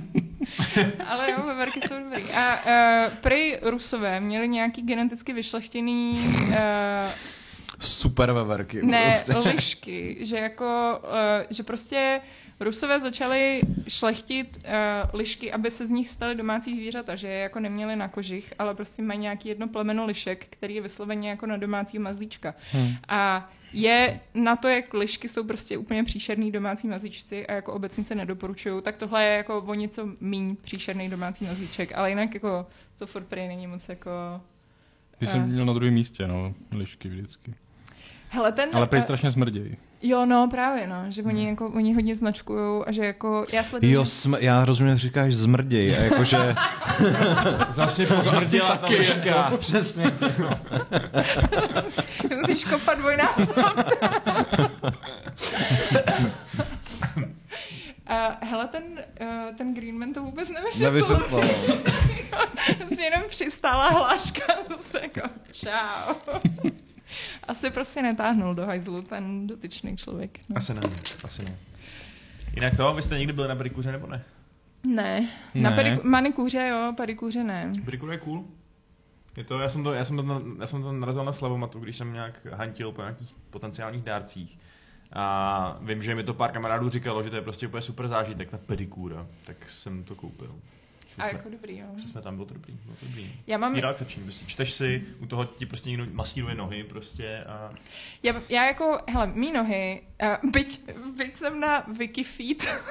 [1.06, 2.22] Ale jo, veverky jsou dobrý.
[2.32, 6.12] A uh, prej Rusové měli nějaký geneticky vyšlechtěný
[6.48, 6.54] uh,
[7.78, 8.80] Super veverky.
[8.82, 9.36] ne, Prostě.
[9.54, 12.20] lišky, že jako, uh, že prostě
[12.60, 17.60] Rusové začali šlechtit uh, lišky, aby se z nich staly domácí zvířata, že je jako
[17.60, 21.56] neměli na kožich, ale prostě mají nějaký jedno plemeno lišek, který je vysloveně jako na
[21.56, 22.54] domácí mazlíčka.
[22.72, 22.94] Hmm.
[23.08, 28.04] A je na to, jak lišky jsou prostě úplně příšerný domácí mazlíčci a jako obecně
[28.04, 32.66] se nedoporučují, tak tohle je jako o něco míň příšerný domácí mazlíček, ale jinak jako
[32.98, 34.10] to furt prý není moc jako...
[35.18, 35.30] Ty Eh.
[35.30, 37.54] jsem měl na druhém místě, no, lišky vždycky.
[38.28, 38.70] Hele, ten...
[38.72, 39.76] Ale eh, strašně smrdějí.
[40.06, 41.50] Jo, no právě, no, že oni, Hmm.
[41.50, 43.92] jako, oni hodně značkujou a že jako, já sleduju...
[43.92, 46.38] Jo, sm- já rozumím, že říkáš zmrděj, a jakože...
[47.68, 49.52] Zase posmrdila ta liška.
[49.58, 50.04] Přesně.
[52.40, 53.56] Musíš kopat dvojnásob.
[58.06, 58.82] A hele, ten,
[59.20, 60.92] uh, ten Greenman to vůbec nevysvětlil.
[60.92, 61.80] Nevysvětlil.
[62.78, 65.20] Prostě jenom přistála hláška zase jako
[65.52, 66.14] čau.
[67.48, 70.38] Asi prostě netáhnul do hajzlu ten dotyčný člověk.
[70.50, 70.56] No.
[70.56, 70.80] Asi ne,
[71.24, 71.56] asi ne.
[72.54, 74.24] Jinak to, vy jste někdy byli na pedikuře nebo ne?
[74.86, 75.28] Ne.
[75.54, 75.76] Na Ne.
[75.76, 77.72] pediku- manikuře jo, pedikuře ne.
[77.84, 78.44] Pedikura je cool.
[79.36, 81.96] Je to, já jsem to, já jsem to, já jsem to narazil na Slavomatu, když
[81.96, 84.58] jsem nějak hantil po nějakých potenciálních dárcích.
[85.12, 88.50] A vím, že mi to pár kamarádů říkalo, že to je prostě úplně super zážitek,
[88.50, 89.26] ta pedikura.
[89.46, 90.54] Tak jsem to koupil.
[91.18, 91.86] A jsme, jako dobrý, jo.
[91.96, 92.72] že jsme tam, bylo to dobrý.
[92.84, 93.32] Bylo to dobrý.
[93.46, 97.44] Já mám, Je relaxační, prostě čteš si, u toho ti prostě někdo masíruje nohy prostě
[97.44, 97.70] a
[98.22, 100.02] já, já jako, hele, mý nohy,
[100.42, 100.80] uh, byť,
[101.16, 102.66] byť jsem na Wikifeed,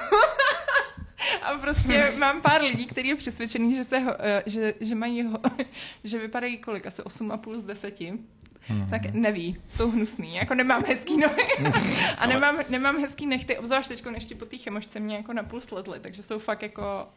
[1.42, 5.40] a prostě mám pár lidí, kteří je přesvědčený, že, se, eh, že, že mají, ho-
[6.04, 8.00] že vypadají kolik, asi 8,5 z 10.
[8.68, 8.90] Mhm.
[8.90, 10.34] Tak neví, jsou hnusný.
[10.34, 11.72] Jako nemám hezký nohy
[12.18, 16.00] a nemám, nemám hezký nechty, obzvlášť teď ještě po té chemošce mě jako napůl slezly,
[16.00, 17.08] takže jsou fakt jako...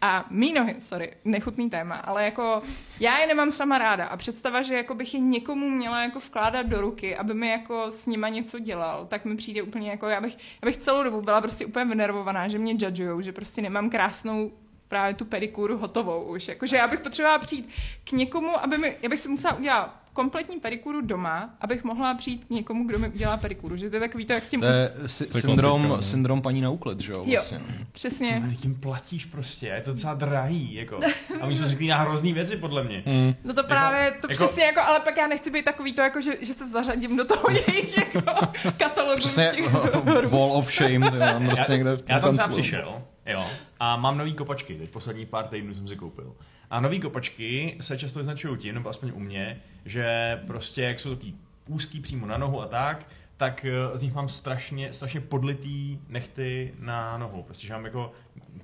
[0.00, 2.62] A mý nohy, sorry, nechutný téma, ale jako
[3.00, 4.06] já je nemám sama ráda.
[4.06, 7.90] A představa, že jako bych je někomu měla jako vkládat do ruky, aby mi jako
[7.90, 11.22] s nima něco dělal, tak mi přijde úplně jako, já bych, já bych celou dobu
[11.22, 14.50] byla prostě úplně vynervovaná, že mě judgujou, že prostě nemám krásnou
[14.92, 16.48] právě tu pedikuru hotovou už.
[16.48, 17.68] Jakože já bych potřebovala přijít
[18.04, 22.44] k někomu, aby mi, já bych si musela udělat kompletní pedikuru doma, abych mohla přijít
[22.44, 23.76] k někomu, kdo mi udělá pedikuru.
[23.76, 24.60] Že to je takový to, jak s tím...
[24.60, 26.02] To je sy- syndrom, no.
[26.02, 27.22] syndrom paní na úklid, že jo?
[27.26, 27.32] Jo.
[27.34, 27.60] Vlastně.
[27.92, 28.42] Přesně.
[28.50, 31.00] ty tím platíš prostě, je to docela drahý, jako.
[31.40, 33.02] A oni jsou zvyklí na hrozný věci, podle mě.
[33.06, 33.34] Hmm.
[33.44, 36.20] No to právě, to jako- přesně jako, ale pak já nechci být takový to, jako,
[36.20, 38.20] že, že se zařadím do toho jejich jako,
[38.76, 39.16] katalogu.
[39.16, 39.72] Přesně těch
[40.30, 42.62] wall of shame, to mám prostě já, někde já tam třeba kanclu.
[42.62, 43.46] přišel, jo,
[43.80, 46.34] a mám nový kopačky, teď poslední pár týdnů jsem si koupil.
[46.70, 51.10] A nový kopačky se často vyznačují tím, nebo aspoň u mě, že prostě jak jsou
[51.10, 51.34] takový
[51.66, 53.06] úzký přímo na nohu a tak,
[53.36, 57.42] tak eh, z nich mám strašně, strašně podlitý nechty na nohu.
[57.42, 58.12] Prostě, že mám jako,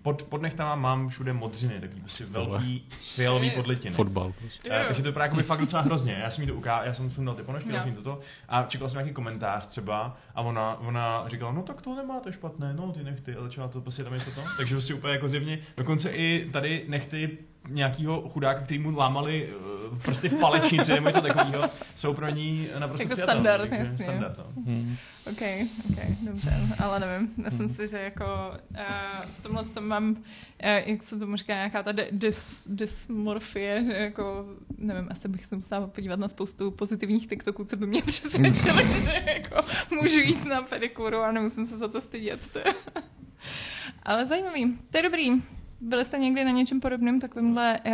[0.02, 3.94] pod, pod nechtama mám všude modřiny, takový prostě velký fialový podlitiny.
[3.94, 4.68] Fotbal prostě.
[4.72, 6.12] Eh, takže to vypadá jako by fakt docela hrozně.
[6.12, 7.82] Já jsem jí to ukázal, já jsem sundal ty ponožky, No.
[7.82, 11.94] jsem toto a čekal jsem nějaký komentář třeba a ona, ona říkala, no tak to
[11.96, 14.40] nemáte špatné, no ty nechty a začala to prostě tam něco to.
[14.56, 19.50] Takže prostě úplně jako zjevně, dokonce i tady nechty nějakého chudáka, který mu lámali
[19.92, 23.76] uh, prostě v palečnici nebo něco takového, jsou pro ní naprosto Jako přijatelné, standard, takže
[23.76, 24.04] jasně.
[24.04, 24.62] standard no.
[24.62, 24.96] Hmm.
[25.26, 25.42] OK,
[25.90, 27.32] OK, dobře, ale nevím.
[27.36, 28.24] Myslím si, že jako
[28.70, 28.78] uh,
[29.24, 30.16] v tomhle tom mám, uh,
[30.62, 34.44] jak se tomu říká, nějaká ta dys, dysmorfie, že jako,
[34.78, 39.22] nevím, asi bych se musela podívat na spoustu pozitivních TikToků, co by mě přesvědčili, že
[39.34, 42.40] jako můžu jít na pedikuru a nemusím se za to stydět.
[42.52, 42.64] To je.
[44.02, 45.30] Ale zajímavý, to je dobrý.
[45.80, 47.92] Byli jste někdy na něčem podobném, takovýmhle uh,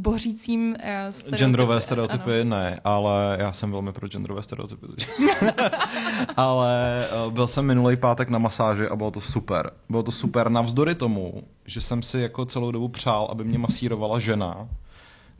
[0.00, 0.76] bořícím uh,
[1.10, 1.36] stereotypy?
[1.36, 2.50] Genderové stereotypy Ano.
[2.50, 4.86] ne, ale já jsem velmi pro genderové stereotypy.
[6.36, 9.70] ale uh, byl jsem minulý pátek na masáži a bylo to super.
[9.88, 14.18] Bylo to super navzdory tomu, že jsem si jako celou dobu přál, aby mě masírovala
[14.18, 14.68] žena.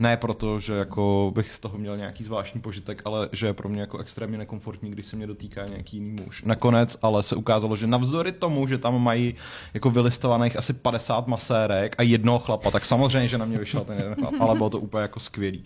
[0.01, 3.69] Ne proto, že jako bych z toho měl nějaký zvláštní požitek, ale že je pro
[3.69, 6.43] mě jako extrémně nekomfortní, když se mě dotýká nějaký jiný muž.
[6.43, 9.35] Nakonec ale se ukázalo, že navzdory tomu, že tam mají
[9.73, 13.97] jako vylistovaných asi 50 masérek a jednoho chlapa, tak samozřejmě, že na mě vyšel ten
[13.97, 15.65] jeden chlap, ale bylo to úplně jako skvělý.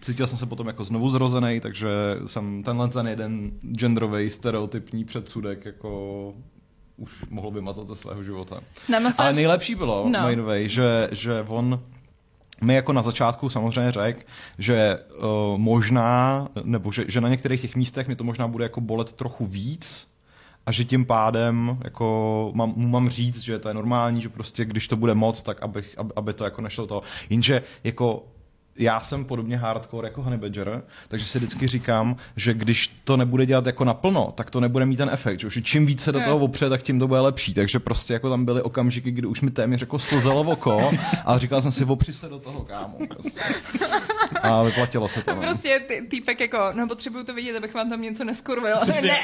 [0.00, 1.88] Cítil jsem se potom jako znovu zrozený, takže
[2.26, 6.32] jsem tenhle ten jeden genderový stereotypní předsudek jako
[6.96, 8.60] už mohl vymazat ze svého života.
[8.88, 9.36] Na Ale masáž...
[9.36, 10.20] nejlepší bylo, No.
[10.22, 10.28] no.
[10.28, 11.80] by the way, že, že on
[12.60, 14.20] mi jako na začátku samozřejmě řekl,
[14.58, 18.80] že uh, možná, nebo že, že na některých těch místech mi to možná bude jako
[18.80, 20.14] bolet trochu víc,
[20.66, 24.64] a že tím pádem jako mám, mu mám říct, že to je normální, že prostě
[24.64, 27.02] když to bude moc, tak abych, aby, aby to jako nešlo to.
[27.30, 28.24] Jenže jako
[28.76, 33.46] já jsem podobně hardcore jako Honey Badger, takže si vždycky říkám, že když to nebude
[33.46, 36.68] dělat jako naplno, tak to nebude mít ten efekt, že čím více do toho opře,
[36.68, 37.54] tak tím to bude lepší.
[37.54, 40.90] Takže prostě jako tam byly okamžiky, kdy už mi téměř jako slzelo v oko
[41.24, 42.98] a říkal jsem si, opři se do toho, kámo.
[43.08, 43.40] Prostě.
[44.42, 45.34] A vyplatilo se to.
[45.34, 45.40] No.
[45.40, 48.76] Prostě ty, týpek jako, no potřebuju to vidět, abych vám tam něco neskurvil.
[49.02, 49.18] Ne!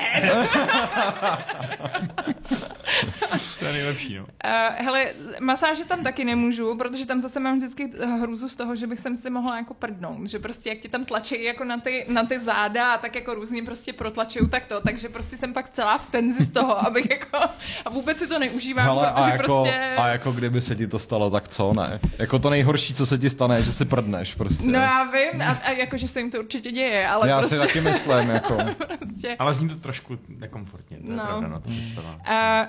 [3.58, 4.22] to je nejlepší, no.
[4.22, 5.06] Uh, hele,
[5.40, 9.16] masáže tam taky nemůžu, protože tam zase mám vždycky hrůzu z toho, že bych jsem
[9.16, 12.38] si mohla jako prdnout, že prostě jak ti tam tlačí jako na ty, na ty
[12.38, 16.11] záda a tak jako různě prostě protlačují tak to, takže prostě jsem pak celá v
[16.11, 17.38] tenzi z toho, abych jako
[17.85, 19.94] a vůbec si to neužívám, Hele, protože a jako, prostě...
[19.98, 22.00] a jako kdyby se ti to stalo, tak co ne?
[22.18, 24.66] Jako to nejhorší, co se ti stane, je, že si prdneš prostě.
[24.70, 27.55] No já vím, a, a jako, že se jim to určitě děje, ale Já prostě...
[27.55, 28.57] si taky myslím, jako.
[28.98, 29.37] prostě...
[29.38, 31.24] Ale zní to trošku nekomfortně, to je No.
[31.26, 32.14] pravda, no, to představa.
[32.14, 32.68] Uh,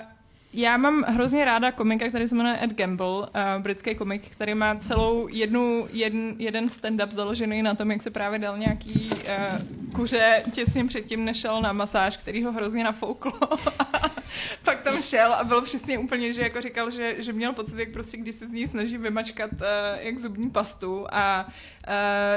[0.52, 3.26] já mám hrozně ráda komika, který se jmenuje Ed Gamble, uh,
[3.58, 8.38] britský komik, který má celou jednu, jeden, jeden stand-up založený na tom, jak se právě
[8.38, 13.32] dal nějaký uh, kuře těsně předtím, než šel na masáž, který ho hrozně nafouklo.
[14.64, 17.92] Pak tam šel a bylo přesně úplně, že jako říkal, že, že měl pocit, jak
[17.92, 19.58] prostě, když se z ní snaží vymačkat uh,
[19.98, 21.46] jak zubní pastu a
[21.88, 21.94] uh,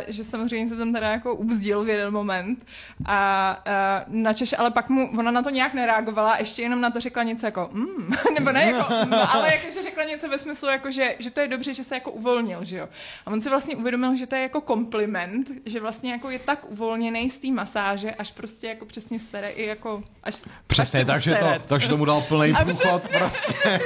[0.07, 2.65] že samozřejmě se tam teda jako ubzdil v jeden moment
[3.05, 3.63] a
[4.07, 7.23] uh, načeš, ale pak mu, ona na to nějak nereagovala ještě jenom na to řekla
[7.23, 8.93] něco jako mm, nebo ne jako,
[9.27, 12.11] ale jakože řekla něco ve smyslu, jako, že, že to je dobře, že se jako
[12.11, 12.89] uvolnil, že jo.
[13.25, 16.71] A on si vlastně uvědomil, že to je jako kompliment, že vlastně jako je tak
[16.71, 20.35] uvolněný z té masáže, až prostě jako přesně sere i jako, až
[20.67, 23.01] Přesně, až takže, to, takže tomu dal plný A průchod.
[23.01, 23.53] Prostě.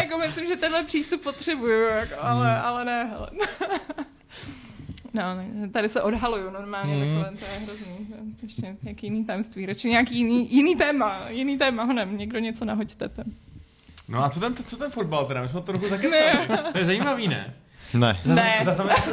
[0.00, 2.64] jako myslím, že tenhle přístup potřebuju, jako, ale, Hmm.
[2.64, 3.30] ale ne, hele.
[5.12, 5.22] No,
[5.72, 7.22] tady se odhaluju normálně Hmm.
[7.24, 8.14] takhle, to je hrozný.
[8.42, 13.08] Ještě jaký jiný tajemství, radši nějaký jiný, jiný téma, jiný téma, honem, někdo něco nahoďte.
[13.08, 13.24] Tam.
[14.08, 15.42] No a co ten, co ten fotbal teda?
[15.42, 16.48] My jsme to trochu zakecali.
[16.72, 17.54] To je zajímavý, ne?
[17.94, 18.20] Ne.
[18.24, 18.58] Ne.
[18.64, 19.04] Za to jsem vás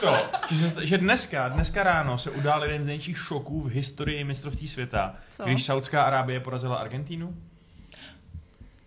[0.00, 0.16] to,
[0.54, 4.68] že, se, že dneska, dneska ráno se udál jeden z největších šoků v historii mistrovství
[4.68, 5.44] světa, Co?
[5.44, 7.34] když Saudská Arábie porazila Argentínu.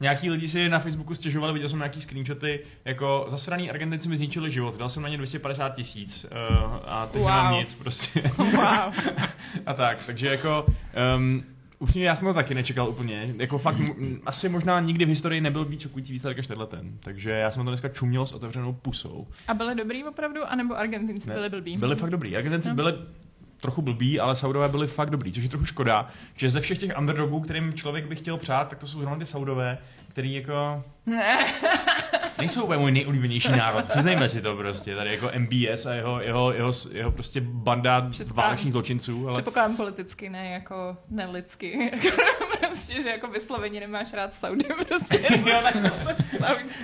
[0.03, 4.51] Nějaký lidi si na Facebooku stěžovali, viděl jsem nějaký screenshoty, jako zasraný Argentinci mi zničili
[4.51, 7.29] život, dal jsem na ně 250 tisíc uh, a teď Wow.
[7.31, 8.21] nemám nic prostě.
[8.37, 8.93] Wow.
[9.65, 10.65] a tak, takže jako
[11.17, 11.43] um,
[11.79, 13.33] upřímně já jsem to taky nečekal úplně.
[13.37, 16.97] Jako fakt, m- asi možná nikdy v historii nebyl víc šokující výsledek než tenhle ten.
[16.99, 19.27] Takže já jsem to dneska čuměl s otevřenou pusou.
[19.47, 21.77] A byli dobrý opravdu, anebo Argentinci Ne, byli blbí?
[21.77, 22.35] Byli fakt dobrý.
[22.37, 22.75] Argentinci No.
[22.75, 22.93] byli
[23.63, 26.97] trochu blbí, ale Saudové byli fakt dobrý, což je trochu škoda, že ze všech těch
[26.97, 29.77] underdogů, kterým člověk by chtěl přát, tak to jsou zrovna ty Saudové,
[30.09, 30.83] který jako.
[32.43, 33.89] Nejsou úplně můj nejoblíbenější národ.
[33.89, 38.71] Přiznejme si to prostě, tady jako MBS a jeho, jeho, jeho, jeho prostě banda válečných
[38.71, 41.91] zločinců, ale Předpokládám politicky, ne jako nelidsky.
[42.59, 45.19] prostě, že jako vysloveně nemáš rád Saudy, prostě.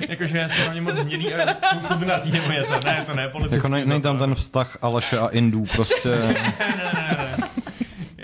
[0.09, 1.55] Jakože jsou na mě moc hnědý a
[1.87, 2.79] chudnatý nebo něco.
[2.85, 3.55] Ne, to ne, politicky.
[3.55, 6.09] Jako nej, nej tam ten vztah Aleše a Indů, prostě.
[6.19, 7.49] Ne, ne, ne, ne.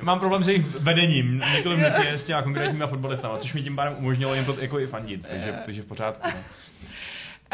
[0.01, 3.95] Mám problém s jejich vedením, nikoliv nutně s těma konkrétníma fotbalistama, což mi tím pádem
[3.97, 6.27] umožnilo jim to jako i fandit, takže, takže v pořádku.
[6.27, 6.39] No.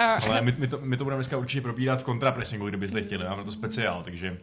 [0.02, 3.24] A, Ale my, my, to, my to budeme dneska určitě probírat v kontrapressingu, kdybyste chtěli,
[3.24, 4.38] máme to speciál, takže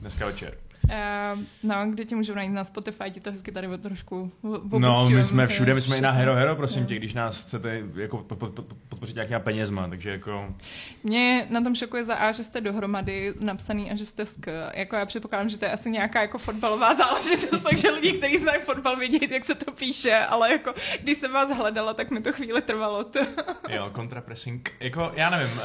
[0.00, 0.54] dneska večer.
[0.86, 5.08] Uh, no, kde tě můžou najít na Spotify, ti to hezky tady trošku v- No,
[5.10, 6.10] my jsme všude, my jsme i na.
[6.10, 6.88] Hero Hero, prosím Jo.
[6.88, 10.54] tě, když nás chcete jako pod- pod- pod- podpořit nějakýma penězma, takže jako...
[11.02, 14.46] Mě na tom šokuje za A, že jste dohromady napsaný a že jste sk.
[14.74, 18.60] Jako já předpokládám, že to je asi nějaká jako fotbalová záležitost, takže lidi, kteří znají
[18.62, 22.32] fotbal, vědí, jak se to píše, ale jako když jsem vás hledala, tak mi to
[22.32, 23.04] chvíli trvalo.
[23.04, 23.18] To.
[23.68, 24.70] Jo, kontrapressing.
[24.80, 25.62] Jako, já nevím, uh,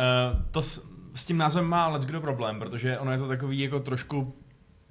[0.52, 3.80] to s, s tím názvem má let's kdo problém, protože ono je to takový jako
[3.80, 4.34] trošku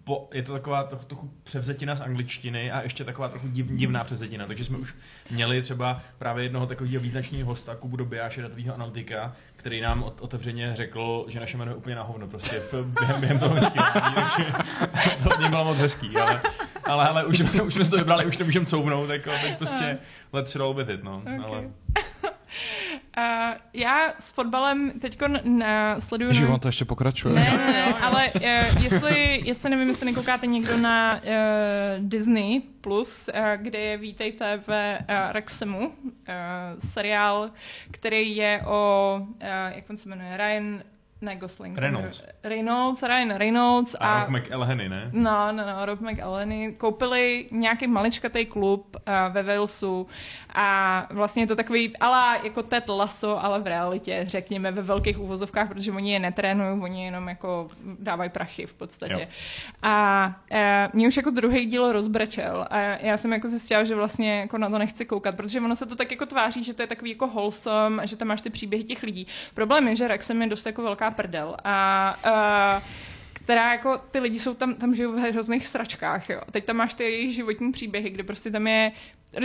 [0.04, 4.04] po, je to taková trochu, trochu převzetina z angličtiny a ještě taková trochu div, divná
[4.04, 4.94] převzetina, takže jsme už
[5.30, 10.72] měli třeba právě jednoho takového význačného hosta, Kubu Dobijáše, datového analytika, který nám ot- otevřeně
[10.76, 12.62] řekl, že naše jméno je úplně na hovno prostě
[13.00, 14.52] během, během toho vysílání, takže
[15.24, 16.40] to něj bylo moc hezký, ale,
[16.84, 19.98] ale, ale už, už jsme si to vybrali, už to můžeme couvnout, jako, teď prostě
[20.32, 21.38] let's roll with it, no, Okay.
[21.44, 21.64] ale...
[23.18, 25.18] Uh, já s fotbalem teď
[25.98, 26.30] sleduju...
[26.30, 27.34] Ježiš, ono to ještě pokračuje.
[27.34, 31.20] Ne, ne, ne, ale uh, jestli, jestli nevím, jestli nekoukáte někdo na uh,
[31.98, 35.94] Disney Plus, uh, kde je Vítejte ve uh, Rexemu, uh,
[36.78, 37.50] seriál,
[37.90, 39.28] který je o, uh,
[39.74, 40.82] jak on se jmenuje, Ryan
[41.22, 41.78] ne Gosling.
[41.78, 42.24] Reynolds.
[42.44, 44.22] Reynolds, Ryan Reynolds A, a...
[44.22, 45.10] a McElhenney, ne?
[45.12, 50.06] No, no, no, Rob McElhenney koupili nějaký maličkatý klub uh, ve Walesu
[50.54, 55.20] a vlastně je to takový, ale jako Ted Lasso, ale v realitě, řekněme, ve velkých
[55.20, 59.12] úvozovkách, protože oni je netrénují, oni jenom jako dávají prachy v podstatě.
[59.12, 59.26] Jo.
[59.82, 60.56] A uh,
[60.92, 64.70] mě už jako druhý díl rozbrečel a já jsem jako zjistila, že vlastně jako na
[64.70, 67.26] to nechci koukat, protože ono se to tak jako tváří, že to je takový jako
[67.26, 69.26] wholesome, že tam máš ty příběhy těch lidí.
[69.54, 72.16] Problém je, že Wrexham je dost jako velká prdel a
[72.76, 72.82] uh,
[73.32, 76.40] která jako, ty lidi jsou tam, tam žijou v hrozných sračkách, jo.
[76.48, 78.92] A teď tam máš ty jejich životní příběhy, kde prostě tam je,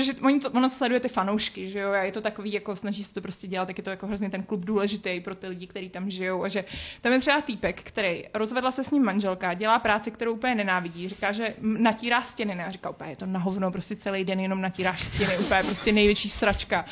[0.01, 3.03] že oni to, ono sleduje ty fanoušky, že jo, a je to takový, jako snaží
[3.03, 5.67] se to prostě dělat, tak je to jako hrozně ten klub důležitý pro ty lidi,
[5.67, 6.65] kteří tam žijou a že
[7.01, 11.09] tam je třeba týpek, který rozvedla se s ním manželka, dělá práci, kterou úplně nenávidí,
[11.09, 14.39] říká, že natírá stěny, ne, a říká úplně, je to na hovno, prostě celý den
[14.39, 16.85] jenom natíráš stěny, úplně prostě největší sračka.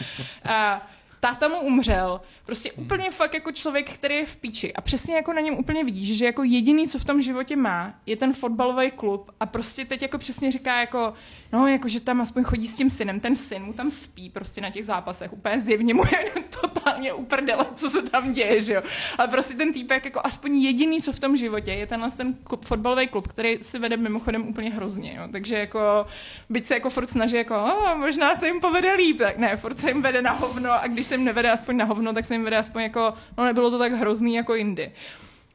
[0.43, 0.87] A
[1.23, 4.73] táta mu umřel, prostě úplně fakt jako člověk, který je v píči.
[4.73, 7.93] A přesně jako na něm úplně vidíš, že jako jediný, co v tom životě má,
[8.05, 11.13] je ten fotbalový klub a prostě teď jako přesně říká jako,
[11.53, 14.61] no jako, že tam aspoň chodí s tím synem, ten syn mu tam spí prostě
[14.61, 18.81] na těch zápasech, úplně zjevně mu je totálně uprdele, co se tam děje, že jo.
[19.17, 22.65] Ale prostě ten týpek jako aspoň jediný, co v tom životě, je tenhle ten klub,
[22.65, 25.27] fotbalový klub, který si vede mimochodem úplně hrozně, jo.
[25.31, 26.05] Takže jako,
[26.49, 27.65] byť se jako furt snaží jako,
[27.97, 31.05] možná se jim povede líp, tak ne, furt se jim vede na hovno a když
[31.05, 33.79] se jim nevede aspoň na hovno, tak se jim vede aspoň jako, no nebylo to
[33.79, 34.91] tak hrozný jako jindy.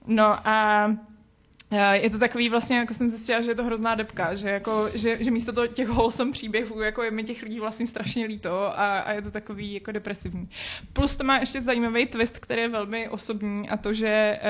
[0.06, 0.88] No a
[1.92, 5.24] je to takový vlastně, jako jsem zjistila, že je to hrozná depka, že, jako, že,
[5.24, 8.98] že místo toho těch wholesome příběhů, jako je mi těch lidí vlastně strašně líto a,
[8.98, 10.48] a je to takový jako depresivní.
[10.92, 14.40] Plus to má ještě zajímavý twist, který je velmi osobní a to, že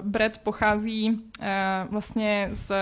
[0.00, 1.46] uh, Brad pochází uh,
[1.90, 2.72] vlastně z,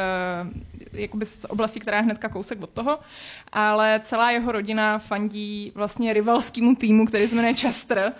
[0.92, 2.98] jakoby z oblasti, která je hnedka kousek od toho,
[3.52, 8.12] ale celá jeho rodina fandí vlastně rivalskému týmu, který se jmenuje Chester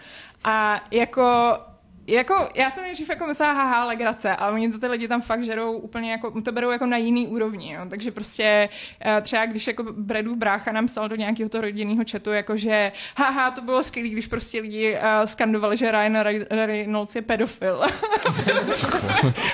[0.45, 1.59] a jako
[2.09, 5.45] jako, já jsem nejdřív jako myslela, haha, legrace, ale oni to ty lidi tam fakt
[5.45, 7.81] žerou úplně jako, to berou jako na jiný úrovni, jo.
[7.91, 8.69] takže prostě
[9.01, 12.93] eh, třeba když jako Bradův brácha nám psal do nějakého toho rodinného chatu, jako že
[13.17, 17.81] haha, to bylo skvělé, když prostě lidi uh, skandovali, že Ryan Reynolds je pedofil.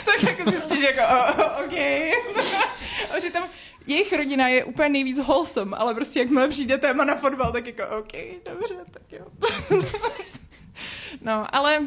[0.05, 1.75] tak jako zjistíš, jako oh, OK.
[3.23, 3.45] Že tam
[3.87, 7.83] jejich rodina je úplně nejvíc wholesome, ale prostě jakmile přijde téma na fotbal, tak jako
[7.99, 8.13] OK,
[8.45, 9.27] dobře, tak jo.
[11.21, 11.79] no, ale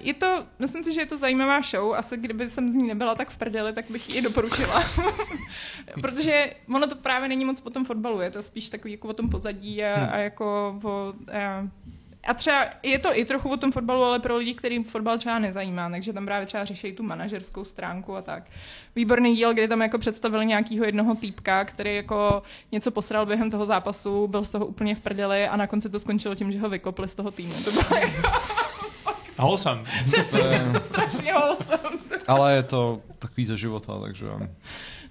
[0.00, 1.94] je to, myslím si, že je to zajímavá show.
[1.94, 4.84] Asi kdyby jsem z ní nebyla tak v prdeli, tak bych ji doporučila.
[6.00, 9.12] Protože ono to právě není moc o tom fotbalu, je to spíš takový jako o
[9.12, 11.12] tom pozadí a, a jako o...
[11.12, 11.68] Uh,
[12.26, 15.38] a třeba je to i trochu o tom fotbalu, ale pro lidi, kterým fotbal třeba
[15.38, 18.44] nezajímá, takže tam právě třeba řeší tu manažerskou stránku a tak.
[18.96, 23.66] Výborný díl, kde tam jako představili nějakého jednoho týpka, který jako něco posral během toho
[23.66, 26.68] zápasu, byl z toho úplně v prdeli a na konci to skončilo tím, že ho
[26.68, 27.54] vykopli z toho týmu.
[27.64, 28.28] To bylo jako...
[29.38, 29.84] Holsam.
[30.04, 31.98] Přesně, to strašně wholesome.
[32.28, 34.26] Ale je to takový ze života, takže...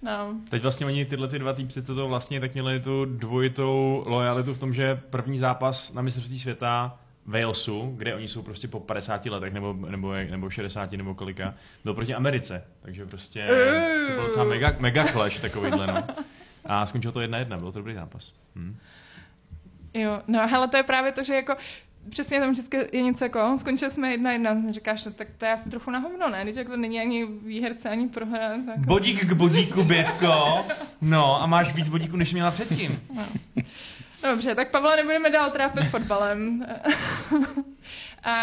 [0.02, 0.36] No.
[0.50, 4.54] Teď vlastně oni tyhle ty dva týpci, co to vlastně tak měli tu dvojitou lojalitu
[4.54, 9.26] v tom, že první zápas na mistrovství světa Walesu, kde oni jsou prostě po 50
[9.26, 11.54] letech, nebo, nebo, nebo 60, nebo kolika,
[11.84, 12.64] byl proti Americe.
[12.82, 13.48] Takže prostě
[14.08, 16.04] to byl docela mega, mega clash takovýhle, no.
[16.66, 18.34] A skončilo to jedna jedna, byl to dobrý zápas.
[18.56, 18.78] Hm.
[19.94, 21.56] Jo, no hele, to je právě to, že jako
[22.10, 25.52] přesně tam vždycky je něco jako, skončili jsme jedna jedna, říkáš, no, tak to je
[25.52, 26.44] asi trochu na hovno, ne?
[26.44, 28.50] Když jako to není ani výherce, ani prohra.
[28.66, 28.80] Tak...
[28.80, 30.66] Bodík k bodíku, Bětko.
[31.02, 33.02] No a máš víc bodíků, než měla předtím.
[33.16, 33.24] No.
[34.24, 36.66] Dobře, tak Pavla nebudeme dál trápit fotbalem.
[38.24, 38.36] a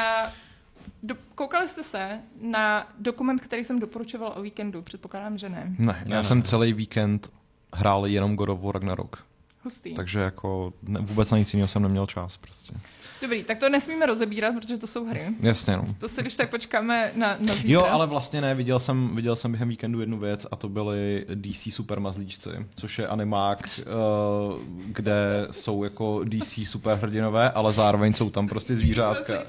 [1.02, 4.82] do, koukali jste se na dokument, který jsem doporučoval o víkendu?
[4.82, 5.74] Předpokládám, že ne.
[5.78, 6.44] Ne, já ne, jsem ne.
[6.44, 7.32] celý víkend
[7.74, 9.27] hrál jenom God of War Ragnarok.
[9.64, 9.94] Hustý.
[9.94, 12.74] Takže jako ne, vůbec na nic jiného jsem neměl čas prostě.
[13.22, 15.22] Dobrý, tak to nesmíme rozebírat, protože to jsou hry.
[15.40, 15.84] Jasně, no.
[15.98, 17.70] To si když tak počkáme na, na zítra.
[17.72, 21.26] Jo, ale vlastně ne, viděl jsem, viděl jsem během víkendu jednu věc a to byly
[21.34, 28.30] DC Super Mazlíčci, což je animák, uh, kde jsou jako DC superhrdinové, ale zároveň jsou
[28.30, 29.42] tam prostě zvířátka.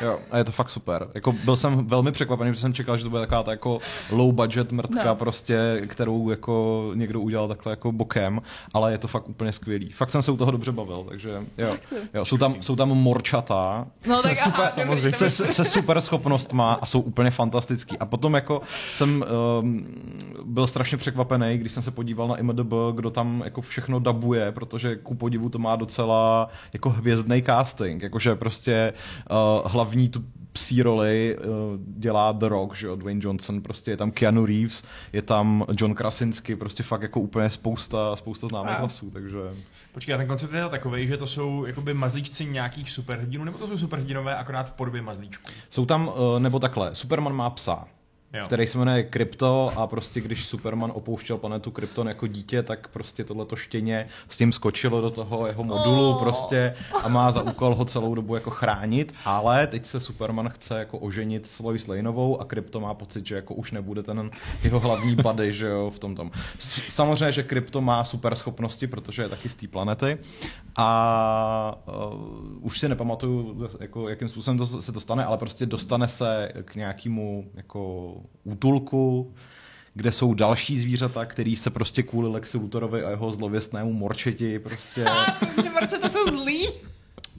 [0.00, 1.08] Jo, a je to fakt super.
[1.14, 3.78] Jako byl jsem velmi překvapený, protože jsem čekal, že to bude taková ta jako
[4.10, 5.16] low budget mrtka No.
[5.16, 8.42] prostě, kterou jako někdo udělal takhle jako bokem,
[8.74, 9.92] ale je to fakt úplně skvělý.
[9.92, 11.70] Fakt jsem se u toho dobře bavil, takže jo.
[12.14, 15.64] jo jsou, tam, jsou tam morčata, No tak se, aha, super, dobrý, samozřejmě, se, se
[15.64, 17.98] super schopnostma a jsou úplně fantastický.
[17.98, 19.24] A potom jako jsem
[19.60, 19.86] um,
[20.44, 24.96] byl strašně překvapený, když jsem se podíval na IMDB, kdo tam jako všechno dabuje, protože
[24.96, 28.92] ku podivu to má docela jako hvězdný casting, jakože prostě
[29.30, 31.44] uh, hlavní tu psí roli uh,
[31.98, 35.94] dělá The Rock, že jo, Dwayne Johnson, prostě je tam Keanu Reeves, je tam John
[35.94, 38.80] Krasinski, prostě fakt jako úplně spousta, spousta známých Wow.
[38.80, 39.38] hlasů, takže...
[39.92, 43.66] Počkej, a ten koncept je takový, že to jsou jakoby mazlíčci nějakých superhrdinů, nebo to
[43.68, 45.44] jsou superhrdinové akorát v podobě mazlíčků?
[45.70, 47.84] Jsou tam, uh, nebo takhle, Superman má psa,
[48.32, 48.46] Jo.
[48.46, 53.24] který se jmenuje Krypto a prostě když Superman opouštěl planetu Krypton jako dítě, tak prostě
[53.24, 56.18] tohleto štěně s tím skočilo do toho jeho modulu Oh.
[56.22, 56.74] prostě
[57.04, 60.98] a má za úkol ho celou dobu jako chránit, ale teď se Superman chce jako
[60.98, 64.30] oženit s Lois Laneovou a Krypto má pocit, že jako už nebude ten
[64.62, 66.30] jeho hlavní buddy, že jo, v tom tom.
[66.88, 70.18] Samozřejmě, že Krypto má super schopnosti, protože je taky z té planety
[70.76, 72.14] a uh,
[72.60, 76.74] už si nepamatuju, jako, jakým způsobem to, se to stane, ale prostě dostane se k
[76.74, 78.14] nějakému jako
[78.44, 79.32] útulku,
[79.94, 85.04] kde jsou další zvířata, který se prostě kvůli Lexi Lutorovi a jeho zlověstnému morčeti prostě...
[85.62, 86.68] Že morčata jsou zlí.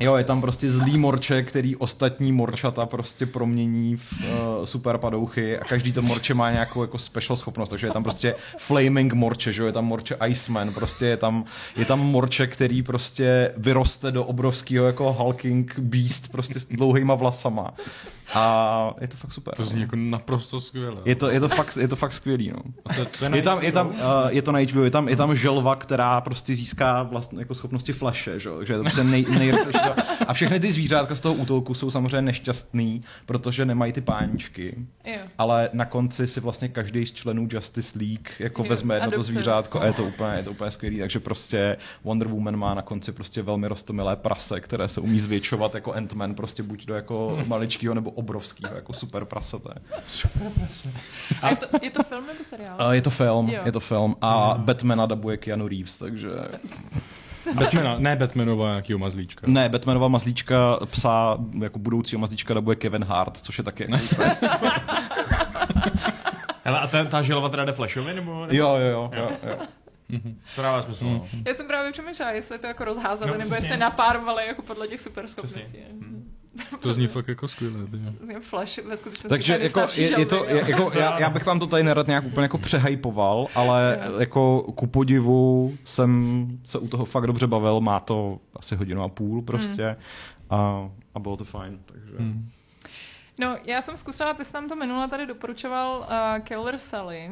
[0.01, 5.59] Jo, je tam prostě zlý morče, který ostatní morčata prostě promění v uh, super padouchy
[5.59, 9.53] a každý to morče má nějakou jako special schopnost, takže je tam prostě flaming morče,
[9.53, 14.11] že jo, je tam morče Iceman, prostě je tam, je tam morče, který prostě vyroste
[14.11, 17.73] do obrovského jako hulking beast prostě s dlouhýma vlasama.
[18.33, 19.55] A je to fakt super.
[19.55, 19.69] To no.
[19.69, 21.01] zní jako naprosto skvěle.
[21.05, 22.59] Je to, je to, fakt, je to fakt skvělý, no.
[22.85, 23.95] A to, to je, Je tam, je tam, uh,
[24.29, 27.93] je to na HBO, je tam, je tam želva, která prostě získá vlastně jako schopnosti
[27.93, 29.89] flaše, že, jo, že je to prostě nej, nejrychlejší.
[30.27, 34.75] A všechny ty zvířátka z toho útolku jsou samozřejmě nešťastný, protože nemají ty páničky.
[35.05, 35.19] Jo.
[35.37, 39.21] Ale na konci si vlastně každý z členů Justice League jako Jo, vezme jedno to
[39.21, 40.99] zvířátko a je to úplně, je to úplně skvělý.
[40.99, 45.75] Takže prostě Wonder Woman má na konci prostě velmi rostomilé prase, které se umí zvětšovat
[45.75, 49.69] jako Ant-Man, prostě buď do jako maličkého nebo obrovského, jako super prasete.
[51.41, 52.77] A je to, je to film nebo seriál?
[52.87, 53.61] Uh, je to film, Jo.
[53.65, 56.29] je to film a Batmana dabuje Keanu Reeves, takže...
[57.53, 59.47] Batmana, ne Batmanova nějakýho mazlíčka.
[59.49, 63.97] Ne, Batmanova mazlíčka, psa, jako budoucího mazlíčka dabuje Kevin Hart, což je taky jako.
[66.63, 68.41] Hele, a ta, ta želva teda jde flashovi, nebo?
[68.41, 68.55] nebo?
[68.55, 69.57] Jo, jo, jo, jo, jo.
[70.55, 71.05] To dává smysl.
[71.05, 71.27] no.
[71.47, 75.01] Já jsem právě přemýšlela, jestli to jako rozházeli, No, nebo jestli napárovali jako podle těch
[75.01, 75.77] super schopností.
[76.79, 77.47] To zní fakt jako.
[77.47, 78.97] Vlastně Flash ve
[79.29, 82.25] Takže jako, je, je to, je, jako, já, já bych vám to tady nerad nějak
[82.25, 87.99] úplně jako přehypoval, ale jako ku podivu jsem se u toho fakt dobře bavil, má
[87.99, 89.95] to asi hodinu a půl prostě
[90.49, 92.13] a, a bylo to fajn, takže...
[92.17, 92.49] Hmm.
[93.37, 97.29] No, já jsem zkusila, ty jsi nám to minule tady doporučoval uh, Killer Sally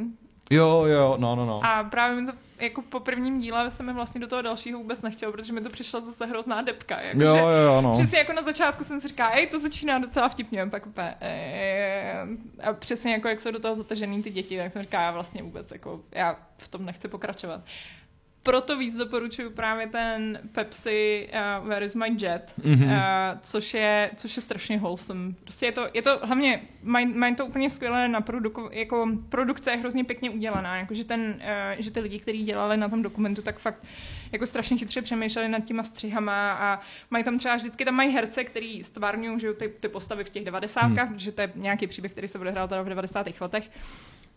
[0.50, 1.62] Jo, jo, no, no, no.
[1.64, 5.02] a právě mi to jako po prvním díle se mi vlastně do toho dalšího vůbec
[5.02, 7.02] nechtělo, protože mi to přišla zase hrozná depka.
[7.02, 7.94] Jako, Jo, že, jo, no.
[7.94, 11.16] Přesně jako na začátku jsem si říkala, ej, to začíná docela vtipně, pak úplně,
[12.64, 15.44] a přesně jako jak jsou do toho zatažený ty děti, tak jsem říkala, já vlastně
[15.44, 17.62] vůbec, jako, já v tom nechci pokračovat.
[18.48, 21.30] Proto víc doporučuju právě ten Pepsi
[21.62, 22.76] uh, Where is my jet, Mhm.
[22.76, 22.92] mm-hmm.
[22.92, 25.34] uh, což, je, což je strašně wholesome.
[25.44, 29.72] Prostě je to, je to hlavně, mají maj to úplně skvěle na produku, jako produkce
[29.72, 31.44] je hrozně pěkně udělaná, jakože ten, uh,
[31.78, 33.86] že ty lidi, kteří dělali na tom dokumentu, tak fakt
[34.32, 36.80] jako strašně chytře přemýšleli nad těma střihama a
[37.10, 41.08] mají tam třeba vždycky tam mají herce, který stvárňují ty, ty postavy v těch devadesátkách,
[41.08, 41.16] hmm.
[41.16, 43.28] protože to je nějaký příběh, který se odehrál teda v 90.
[43.42, 43.70] letech.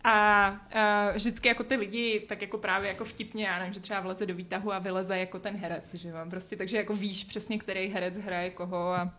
[0.03, 3.99] A uh, vždycky jako ty lidi, tak jako právě jako vtipně, já nevím, že třeba
[3.99, 7.57] vleze do výtahu a vyleze jako ten herec, že jo, prostě, takže jako víš přesně,
[7.57, 9.13] který herec hraje koho a,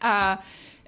[0.00, 0.38] a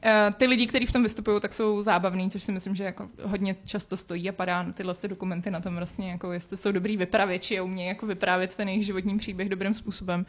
[0.05, 3.09] uh, ty lidi, kteří v tom vystupují, tak jsou zábavní, což si myslím, že jako
[3.23, 6.73] hodně často stojí a padá na tyhle ty dokumenty na tom vlastně, jako jestli jsou
[6.73, 10.27] dobrý vypravěči a umějí jako vyprávět ten jejich životní příběh dobrým způsobem.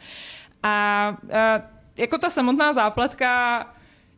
[0.62, 1.30] A uh,
[1.96, 3.66] jako ta samotná zápletka,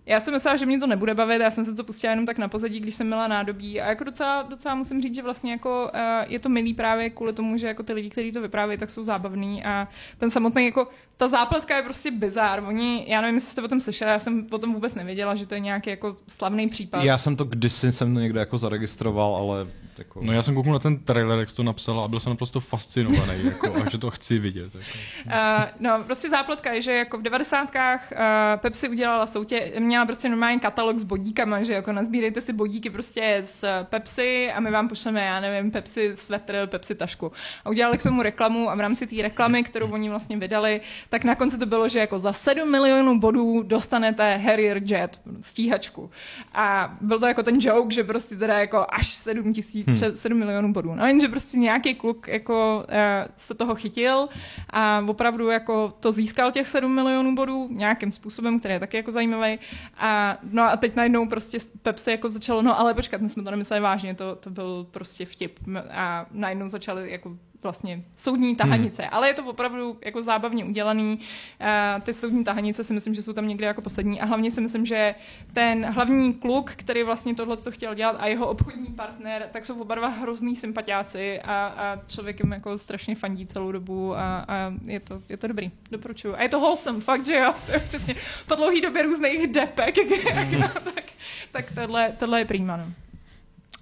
[0.08, 2.38] já jsem myslela, že mě to nebude bavit, já jsem se to pustila jenom tak
[2.38, 5.90] na pozadí, když jsem měla nádobí a jako docela, docela musím říct, že vlastně jako
[5.94, 6.00] uh,
[6.32, 9.02] je to milý právě kvůli tomu, že jako ty lidi, kteří to vyprávějí, tak jsou
[9.02, 9.88] zábavní a
[10.18, 12.64] ten samotný jako, ta zápletka je prostě bizár.
[12.66, 15.46] Oni, já nevím, jestli jste o tom slyšeli, já jsem o tom vůbec nevěděla, že
[15.46, 17.04] to je nějaký jako slavný případ.
[17.04, 19.66] Já jsem to kdysi jsem to někde jako zaregistroval, ale
[19.98, 20.20] jako...
[20.22, 22.60] No já jsem kouknul na ten trailer, jak jsi to napsala a byl jsem naprosto
[22.60, 24.72] fascinovaný, jako, a že to chci vidět.
[24.74, 24.98] Jako.
[25.26, 28.18] Uh, no, prostě zápletka je, že jako v devadesátkách uh,
[28.60, 33.42] Pepsi udělala soutě, měla prostě normální katalog s bodíkama, že jako nazbírejte si bodíky prostě
[33.44, 37.32] z Pepsi a my vám pošleme, já nevím, Pepsi svetr, Pepsi tašku.
[37.64, 41.24] A udělali k tomu reklamu a v rámci té reklamy, kterou oni vlastně vydali, tak
[41.24, 46.10] na konci to bylo, že jako za 7 milionů bodů dostanete Harrier Jet, stíhačku.
[46.54, 50.14] A byl to jako ten joke, že prostě teda jako až 7 tisíc, hmm.
[50.14, 50.94] 7 milionů bodů.
[50.94, 52.94] No jenže prostě nějaký kluk jako uh,
[53.36, 54.28] se toho chytil
[54.70, 59.12] a opravdu jako to získal těch 7 milionů bodů nějakým způsobem, který je taky jako
[59.12, 59.58] zajímavý.
[59.96, 63.50] A no a teď najednou prostě Pepsi jako začalo, no ale počkat, my jsme to
[63.50, 65.58] nemysleli vážně, to, to byl prostě vtip.
[65.90, 69.10] A najednou začali jako vlastně soudní tahanice, hmm.
[69.12, 71.18] ale je to opravdu jako zábavně udělaný.
[71.60, 74.60] Uh, ty soudní tahanice si myslím, že jsou tam někde jako poslední a hlavně si
[74.60, 75.14] myslím, že
[75.52, 79.80] ten hlavní kluk, který vlastně tohle to chtěl dělat a jeho obchodní partner, tak jsou
[79.80, 84.74] oba dva hrozný sympatiáci a, a člověk jim jako strašně fandí celou dobu a, a
[84.84, 86.34] je, to, je to dobrý, doporučuju.
[86.34, 88.14] A je to wholesome, fakt, že jo, to je přesně
[88.46, 90.62] po dlouhý době různých depek, hmm.
[90.84, 91.04] tak,
[91.52, 93.07] tak tohle, tohle je prýma, no.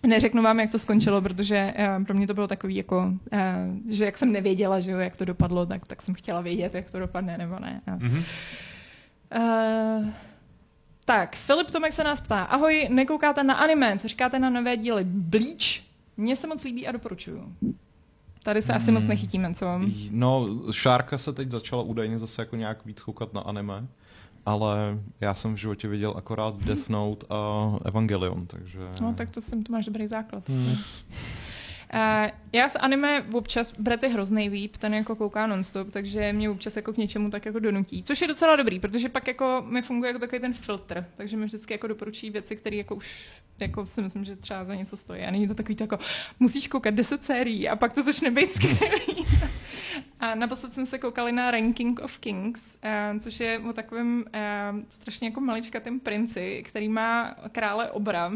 [0.07, 3.41] Neřeknu vám, jak to skončilo, protože uh, pro mě to bylo takový, jako, uh,
[3.89, 6.91] že jak jsem nevěděla, že jo, jak to dopadlo, tak, tak jsem chtěla vědět, jak
[6.91, 7.81] to dopadne, nebo ne.
[7.87, 8.23] Mm-hmm.
[9.37, 10.09] Uh,
[11.05, 15.05] tak, Filip Tomek se nás ptá, ahoj, nekoukáte na anime, co říkáte na nové díly
[15.05, 15.87] Bleach?
[16.17, 17.55] Mně se moc líbí a doporučuju.
[18.43, 18.83] Tady se hmm.
[18.83, 19.09] asi moc hmm.
[19.09, 19.81] nechytíme, co?
[20.11, 23.87] No, Šárka se teď začala údajně zase jako nějak víc koukat na anime
[24.47, 28.79] ale já jsem v životě viděl akorát Death Note a Evangelion, takže...
[29.01, 30.49] No, tak to, jsem, to máš dobrý základ.
[30.49, 30.77] Hmm.
[31.95, 36.51] Uh, já s anime občas, Brett je hrozný výp, ten jako kouká nonstop, takže mě
[36.51, 38.03] občas jako k něčemu tak jako donutí.
[38.03, 41.45] Což je docela dobrý, protože pak jako mi funguje jako takový ten filtr, takže mi
[41.45, 45.23] vždycky jako doporučí věci, které jako už jako si myslím, že třeba za něco stojí.
[45.23, 45.99] A není to takový to jako,
[46.41, 49.27] musíš koukat 10 sérií a pak to začne být skvělý.
[50.21, 54.81] a naposled jsem se koukali na Ranking of Kings, uh, což je o takovém uh,
[54.89, 58.33] strašně jako maličkatém princi, který má krále obra.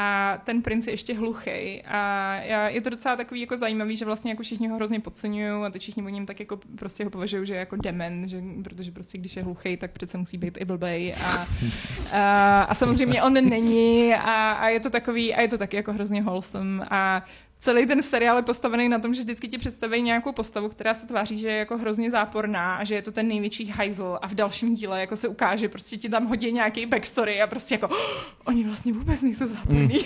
[0.00, 1.82] A ten princ je ještě hluchý.
[1.82, 2.34] A
[2.66, 5.82] je to docela takový jako zajímavý, že vlastně jako všichni ho hrozně podceňují a teď
[5.82, 9.18] všichni o něm tak jako prostě ho považují, že je jako demen, že, protože prostě
[9.18, 11.14] když je hluchý, tak přece musí být i blbej.
[11.24, 11.46] A,
[12.12, 15.92] a, a samozřejmě on není a, a, je to takový, a je to taky jako
[15.92, 16.86] hrozně wholesome.
[16.90, 17.24] A
[17.58, 21.06] celý ten seriál je postavený na tom, že vždycky ti představí nějakou postavu, která se
[21.06, 24.34] tváří, že je jako hrozně záporná a že je to ten největší hajzl a v
[24.34, 27.96] dalším díle jako se ukáže, prostě ti tam hodí nějaký backstory a prostě jako oh,
[28.44, 29.80] oni vlastně vůbec nejsou záporní.
[29.80, 29.88] Mm.
[29.88, 29.98] uh,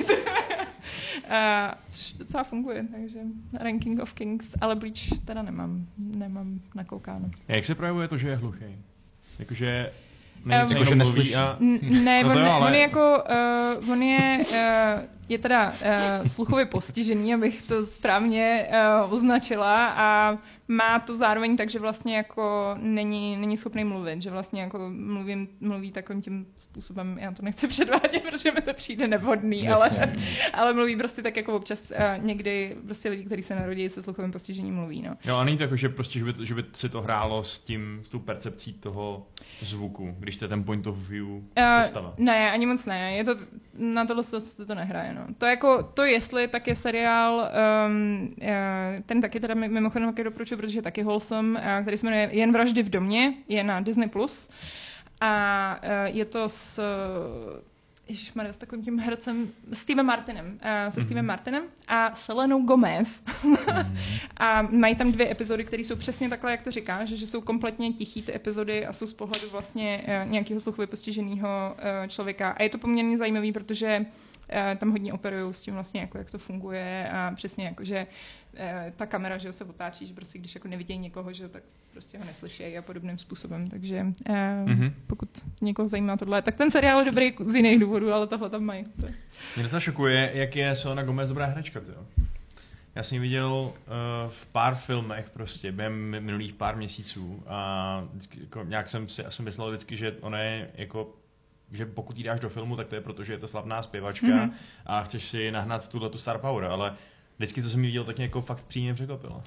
[1.88, 3.18] což docela funguje, takže
[3.53, 7.30] Ranking of Kings, ale Bleach teda nemám, nemám nakoukáno.
[7.48, 8.64] A jak se projevuje to, že je hluchý?
[9.38, 9.92] Jakože
[10.44, 11.34] Ne, um, že neslyší.
[11.34, 11.57] A...
[11.80, 12.66] Ne, no on, jo, ale...
[12.66, 13.24] on, je jako,
[13.82, 18.68] uh, on je, uh, je teda uh, sluchově postižený, abych to správně
[19.04, 24.30] uh, označila a má to zároveň tak, že vlastně jako není, není schopný mluvit, že
[24.30, 29.08] vlastně jako mluvím, mluví takovým tím způsobem, já to nechci předvádět, protože mi to přijde
[29.08, 30.12] nevhodný, ale,
[30.52, 34.32] ale mluví prostě tak jako občas uh, někdy prostě lidi, kteří se narodí se sluchovým
[34.32, 35.16] postižením mluví, no.
[35.24, 37.58] Jo, a není to jako, že prostě, že by, že by si to hrálo s
[37.58, 39.26] tím, s tou percepcí toho
[39.62, 41.26] zvuku, když to je ten point of view
[41.82, 42.08] postava.
[42.08, 43.36] Uh, ne, ani moc ne, je to,
[43.74, 45.26] na tohle se to nehraje, no.
[45.38, 47.50] To jako, to jestli, tak je seriál,
[47.86, 48.28] um,
[49.06, 52.82] ten taky teda mimochodem taky doporučuji, protože je taky wholesome, který se jmenuje Jen vraždy
[52.82, 54.08] v domě, je na Disney+.
[54.08, 54.50] Plus.
[55.20, 56.80] A je to s
[58.08, 61.04] Ježišmarja, s takovým tím hercem Stevem Martinem, uh, se mm-hmm.
[61.04, 63.24] Stevem Martinem a Selenou Gomez.
[63.24, 63.86] mm-hmm.
[64.36, 67.40] a mají tam dvě epizody, které jsou přesně takhle, jak to říká, že, že jsou
[67.40, 72.50] kompletně tichý ty epizody a jsou z pohledu vlastně uh, nějakého sluchově postiženého uh, člověka.
[72.50, 74.32] A je to poměrně zajímavý, protože uh,
[74.78, 78.07] tam hodně operují s tím vlastně, jako jak to funguje a přesně jako, že
[78.57, 82.18] Eh, ta kamera, že se otáčí, že prostě když jako nevidí někoho, že tak prostě
[82.18, 83.68] ho neslyší a podobným způsobem.
[83.68, 84.92] Takže mm-hmm.
[85.07, 85.28] pokud
[85.61, 88.84] někoho zajímá tohle, tak ten seriál je dobrý z jiných důvodů, ale tohle tam mají.
[89.57, 91.80] Mě to šokuje, jak je Selena Gomez dobrá hračka.
[91.80, 92.07] Tyjo.
[92.94, 93.72] Já jsem ji viděl uh,
[94.28, 99.44] v pár filmech prostě během minulých pár měsíců a vždycky, jako, nějak jsem si jsem
[99.44, 101.14] myslel vždycky, že ona je jako
[101.72, 104.26] že pokud jí dáš do filmu, tak to je proto, že je to slavná zpěvačka
[104.26, 104.52] mm-hmm.
[104.86, 106.96] a chceš si nahnat tuhle tu star power, ale
[107.36, 109.40] vždycky, co jsem viděl, tak mě jako fakt přímě překvapilo.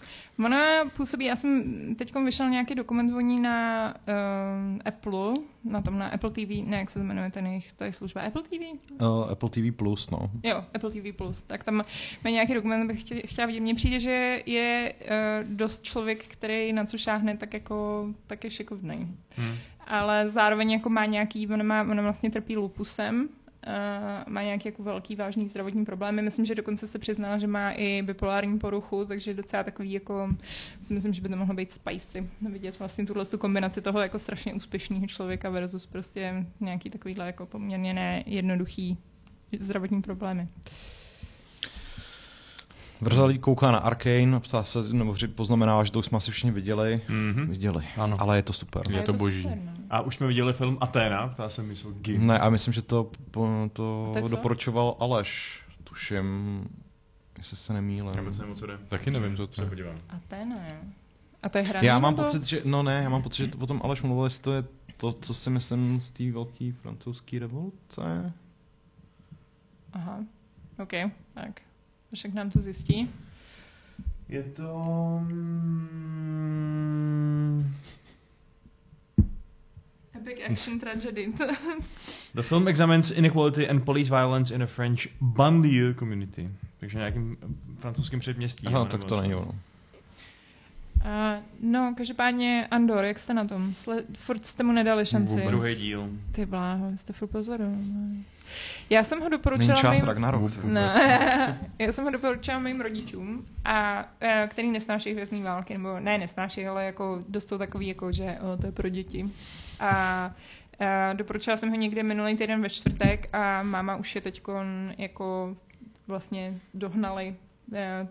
[0.45, 1.63] Ona působí, já jsem
[1.95, 6.77] teď vyšel nějaký dokument o ní na uh, Apple, na tom na Apple TV, ne,
[6.77, 8.51] jak se to jmenuje ten jejich, to je služba Apple TV?
[8.51, 10.31] Uh, eh, Apple TV Plus, no.
[10.43, 11.75] Jo, Apple TV Plus, tak tam
[12.23, 13.59] má nějaký dokument, bych chtěla, chtěla vidět.
[13.59, 18.49] Mně přijde, že je uh, dost člověk, který na co šáhne, tak jako, tak je
[18.49, 19.17] šikovný.
[19.35, 19.55] Hmm.
[19.87, 23.29] Ale zároveň jako má nějaký, ona, má, ona vlastně trpí lupusem,
[23.67, 26.21] uh, má nějaký jako velký vážný zdravotní problémy.
[26.21, 30.29] Myslím, že dokonce se přiznala, že má i bipolární poruchu, takže docela takový jako,
[30.81, 32.25] si myslím, že by to mohlo být spicy.
[32.41, 37.45] Vidět vlastně tuhle tu kombinaci toho jako strašně úspěšného člověka versus prostě nějaký takovýhle jako
[37.45, 38.97] poměrně nejednoduchý
[39.59, 40.47] zdravotní problémy.
[43.05, 47.01] Vrzalý kouká na Arkane, ptá se, nebo poznamenává, že to už jsme asi všichni viděli.
[47.07, 47.49] Mm-hmm.
[47.49, 48.17] Viděli, ano.
[48.19, 48.81] ale je to super.
[48.89, 49.41] Je, je to, to boží.
[49.41, 49.71] Super, no.
[49.89, 52.27] A už jsme viděli film Aténa, ptá se mi, jsou Gim.
[52.27, 53.11] Ne, a myslím, že to,
[53.73, 56.59] to doporučoval Aleš, tuším,
[57.37, 58.13] jestli se nemýlím.
[58.15, 58.77] Já vůbec nevím, co jde.
[58.87, 59.95] Taky nevím, co to se podívám.
[60.09, 60.75] Aténa, jo.
[61.43, 61.79] A to je hra.
[61.83, 62.23] Já mám nebo?
[62.23, 64.63] pocit, že, no ne, já mám pocit, že to potom Aleš mluvil, jestli to je
[64.97, 68.33] to, co si myslím z té velké francouzské revoluce.
[69.93, 70.19] Aha,
[70.79, 70.91] OK,
[71.33, 71.61] tak.
[72.13, 73.09] Však nám to zjistí.
[74.29, 74.73] Je to...
[76.35, 76.85] mm,
[80.15, 81.29] Epic action tragedy.
[82.35, 86.49] The film examines inequality and police violence in a French banlieue community.
[86.79, 87.37] Takže nějakým
[87.77, 88.67] francouzským předměstí.
[88.67, 89.55] Aha, tak to není ono.
[91.05, 93.71] Uh, no, každopádně Andor, jak jste na tom?
[93.71, 95.29] Sle- furt jste mu nedali šanci.
[95.29, 95.47] Vůbec.
[95.47, 96.09] Druhý díl.
[96.31, 97.77] Ty bláho, jste furt pozoru.
[98.89, 100.07] Já jsem ho Není doporučila čas mým...
[100.07, 100.63] Ragnarok.
[100.63, 106.17] Ne, já jsem ho doporučila mým rodičům, a, eh, který nesnáší hvězdný války, nebo ne
[106.17, 109.29] nesnáší, ale jako dost jsou takový, jako, že o, to je pro děti.
[109.79, 110.33] A, a
[111.13, 114.41] doporučila jsem ho někde minulý týden ve čtvrtek a máma už je teď
[114.97, 115.57] jako
[116.07, 117.35] vlastně dohnali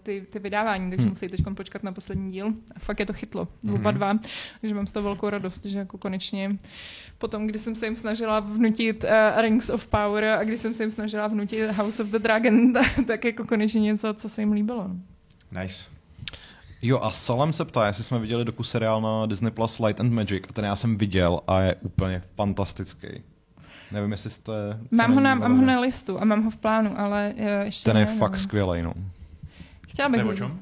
[0.02, 1.09] ty, ty vydávání, takže Hmm.
[1.09, 2.46] musí teď počkat na poslední díl.
[2.76, 3.74] A fakt je to chytlo, Mhm.
[3.74, 4.18] oba dva.
[4.61, 6.57] Takže mám z toho velkou radost, že jako konečně
[7.18, 10.82] potom, když jsem se jim snažila vnutit uh, Rings of Power a když jsem se
[10.82, 14.52] jim snažila vnutit House of the Dragon, tak, tak jako konečně něco, co se jim
[14.52, 14.90] líbilo.
[15.62, 15.84] Nice.
[16.82, 20.12] Jo a Salem se ptá, jestli jsme viděli doku seriál na Disney Plus Light and
[20.12, 23.09] Magic a ten já jsem viděl a je úplně fantastický.
[23.92, 24.52] Nevím, jestli jste...
[24.90, 27.84] Mám ho, na, mám ho na listu a mám ho v plánu, ale uh, ještě
[27.90, 28.38] Ten je ne, fakt no.
[28.38, 28.94] skvělý, no.
[29.95, 30.59] Chtěla To bych je o čem?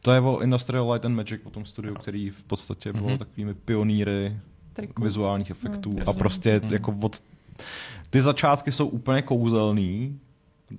[0.00, 3.18] To je o Industrial Light and Magic, o tom studiu, který v podstatě bylo Mhm.
[3.18, 4.36] takovými pionýry
[4.72, 5.02] Triku.
[5.02, 6.72] vizuálních efektů No, a prostě Mhm.
[6.72, 7.16] jako od...
[8.10, 10.20] Ty začátky jsou úplně kouzelný,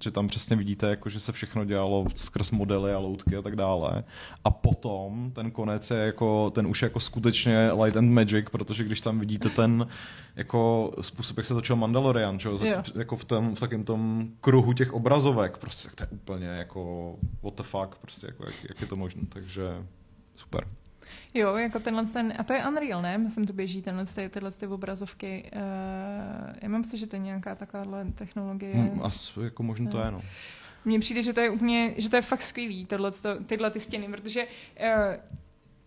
[0.03, 3.55] že tam přesně vidíte, jako, že se všechno dělalo skrz modely a loutky a tak
[3.55, 4.03] dále.
[4.43, 8.83] A potom ten konec je jako, ten už je jako skutečně light and magic, protože
[8.83, 9.87] když tam vidíte ten
[10.35, 12.49] jako způsob, jak se točil Mandalorian, čo?
[12.49, 12.83] Jo.
[12.95, 17.15] jako v, tom, v takém tom kruhu těch obrazovek, prostě tak to je úplně jako
[17.43, 19.63] what the fuck, prostě jako, jak, jak je to možné, takže
[20.35, 20.67] super.
[21.33, 23.17] Jo, jako tenhle ten, a to je Unreal, ne?
[23.17, 25.51] Myslím, to běží tenhle, ty, tyhle ty obrazovky.
[25.55, 28.73] Uh, já mám pocit, že to je nějaká takováhle technologie.
[28.75, 30.21] Hmm, As, jako možná to je, no.
[30.85, 33.11] Mně přijde, že to je úplně, že to je fakt skvělý, tohle,
[33.45, 34.87] tyhle ty stěny, protože uh,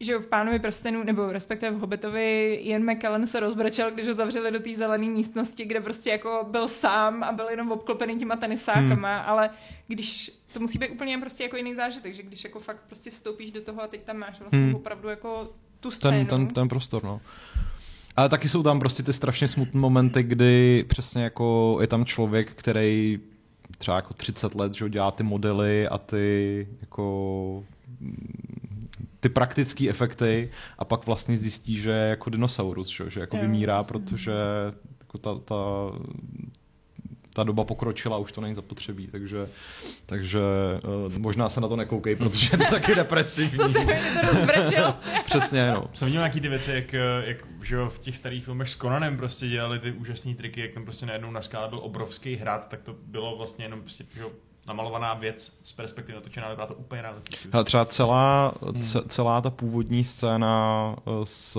[0.01, 4.15] že jo, v Pánovi prstenu, nebo respektive v Hobbitovi, Ian McKellen se rozbrečel, když ho
[4.15, 8.37] zavřeli do té zelené místnosti, kde prostě jako byl sám a byl jenom obklopený těma
[8.37, 9.29] tenisákama, hmm.
[9.29, 9.51] ale
[9.89, 13.51] když, to musí být úplně prostě jako jiný zážitek, že když jako fakt prostě vstoupíš
[13.51, 14.75] do toho a teď tam máš vlastně Hmm.
[14.75, 15.49] opravdu jako
[15.81, 16.27] tu scénu.
[16.27, 17.21] ten, ten, ten prostor, no.
[18.17, 22.53] Ale taky jsou tam prostě ty strašně smutné momenty, kdy přesně jako je tam člověk,
[22.55, 23.21] který
[23.79, 27.65] třeba jako 30 let, že dělá ty modely a ty jako
[29.27, 33.37] ty praktické efekty a pak vlastně zjistí, že je jako dinosaurus, že, jo, že jako
[33.37, 33.93] Jo, vymírá, jasně.
[33.93, 34.33] protože
[35.01, 35.55] jako ta, ta,
[37.35, 39.49] ta doba pokročila, už to není zapotřebí, takže,
[40.07, 40.41] takže
[41.07, 43.59] uh, možná se na to nekoukej, protože je to taky depresivní.
[43.59, 43.95] Co se mi
[44.77, 44.95] to?
[45.25, 45.91] Přesně, no.
[45.93, 48.77] Jsem viděl nějaký ty věci, jak, eh, jak že jo, v těch starých filmech s
[48.77, 52.69] Conanem prostě dělali ty úžasné triky, jak tam prostě najednou na skále byl obrovský hrad,
[52.69, 54.31] tak to bylo vlastně jenom prostě, že jo,
[54.67, 57.49] namalovaná věc z perspektivy natočená, vypadá to úplně realisticky.
[57.53, 61.57] Hele, třeba celá, ce, celá ta původní scéna eh, z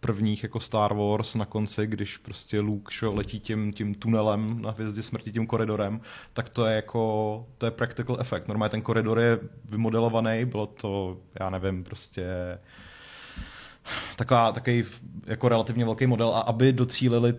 [0.00, 4.70] prvních jako Star Wars na konci, když prostě Luke šo, letí tím, tím tunelem na
[4.70, 6.00] hvězdě smrti, tím koridorem,
[6.32, 8.48] tak to je jako, to je practical effect.
[8.48, 12.24] Normálně ten koridor je vymodelovaný, bylo to, já nevím, prostě
[14.16, 14.84] taková, takový
[15.26, 17.32] jako relativně velký model a aby docílili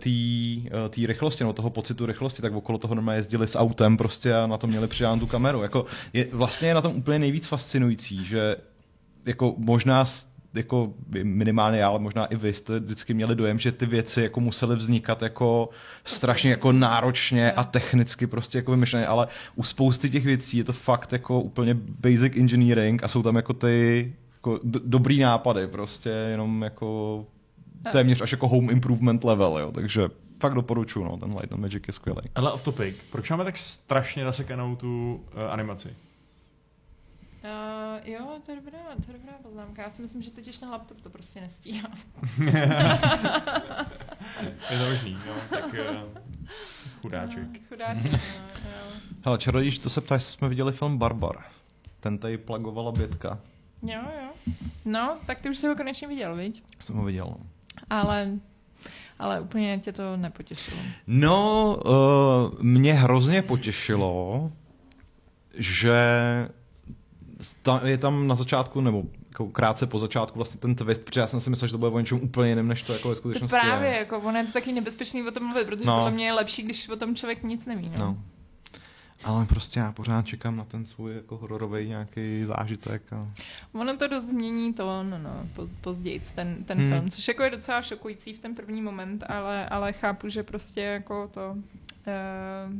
[0.89, 4.47] té rychlosti, no toho pocitu rychlosti, tak okolo toho normálně jezdili s autem prostě a
[4.47, 5.61] na to měli přidánu tu kameru.
[5.61, 8.55] Jako je, vlastně je na tom úplně nejvíc fascinující, že
[9.25, 10.05] jako možná
[10.53, 10.93] jako
[11.23, 14.75] minimálně já, ale možná i vy jste vždycky měli dojem, že ty věci jako musely
[14.75, 15.69] vznikat jako
[16.03, 20.73] strašně jako náročně a technicky prostě jako vymyšlené, ale u spousty těch věcí je to
[20.73, 24.13] fakt jako úplně basic engineering a jsou tam jako ty
[24.45, 27.25] jako d- dobrý nápady, prostě jenom jako
[27.91, 31.83] téměř až jako home improvement level, jo, takže fakt doporučuji, no, ten Light and Magic
[31.87, 32.21] je skvělý.
[32.35, 35.95] Ale off topic, proč máme tak strašně zasekanou tu uh, animaci?
[37.43, 39.81] Uh, jo, to je dobrá, to je dobrá poznámka.
[39.81, 41.89] Já si myslím, že totiž na laptop to prostě nestíhá.
[44.71, 45.79] Je to možný, no, tak uh,
[47.01, 47.43] chudáček.
[47.53, 48.19] No, chudáček, no,
[48.65, 48.91] jo.
[49.25, 51.35] Hele, čarodějš, to se ptá, jestli jsme viděli film Barbar.
[51.99, 53.39] Ten tady plagovala Bětka.
[53.83, 54.53] Jo, jo.
[54.85, 56.63] No, tak ty už jsi ho konečně viděl, viď?
[56.81, 57.25] Jsem ho viděl.
[57.29, 57.37] no.
[57.89, 58.29] Ale,
[59.19, 60.77] ale úplně tě to nepotěšilo.
[61.07, 64.51] No, uh, mě hrozně potěšilo,
[65.53, 65.93] že
[67.85, 71.39] je tam na začátku, nebo jako krátce po začátku vlastně ten twist, protože já jsem
[71.39, 73.57] si myslel, že to bude o něčem úplně jiném, než to jako ve To skutečnosti
[73.61, 73.97] právě, je.
[73.97, 75.95] jako, ono je to taky nebezpečný o tom mluvit, protože no.
[75.95, 77.89] podle mě je lepší, když o tom člověk nic neví.
[77.89, 77.97] No.
[77.97, 78.17] No.
[79.25, 83.13] Ale prostě já pořád čekám na ten svůj jako hororový nějaký zážitek.
[83.13, 83.27] A...
[83.73, 86.89] Ono to dost změní to, no, no, po, později ten, ten hmm.
[86.89, 90.81] film, což jako je docela šokující v ten první moment, ale, ale chápu, že prostě
[90.81, 92.79] jako to, uh,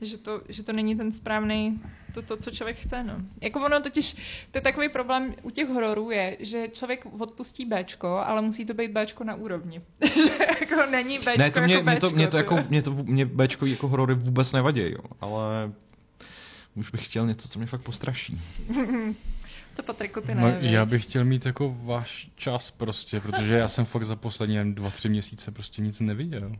[0.00, 1.80] že to, že to není ten správný
[2.14, 3.14] to, to, co člověk chce, no.
[3.40, 4.14] Jako ono totiž,
[4.50, 8.74] to je takový problém u těch hororů je, že člověk odpustí Bčko, ale musí to
[8.74, 9.80] být Bčko na úrovni.
[10.14, 12.64] že jako není Bčko Ne, to mě, jako mě, to, Bčko, mě to ty jako,
[12.68, 15.72] mě to, mě Bčkový jako horory vůbec nevadí, jo, ale
[16.74, 18.40] už bych chtěl něco, co mě fakt postraší.
[19.74, 23.68] To Patriku, ty ne, No, já bych chtěl mít jako váš čas prostě, protože já
[23.68, 26.56] jsem fakt za poslední dva, tři měsíce prostě nic neviděl.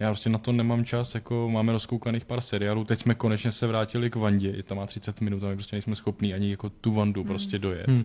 [0.00, 3.66] Já prostě na to nemám čas, jako máme rozkoukaných pár seriálů, teď jsme konečně se
[3.66, 6.70] vrátili k Vandě, i tam má 30 minut a my prostě nejsme schopní ani jako
[6.70, 7.88] tu Vandu prostě dojet.
[7.88, 8.04] Hmm.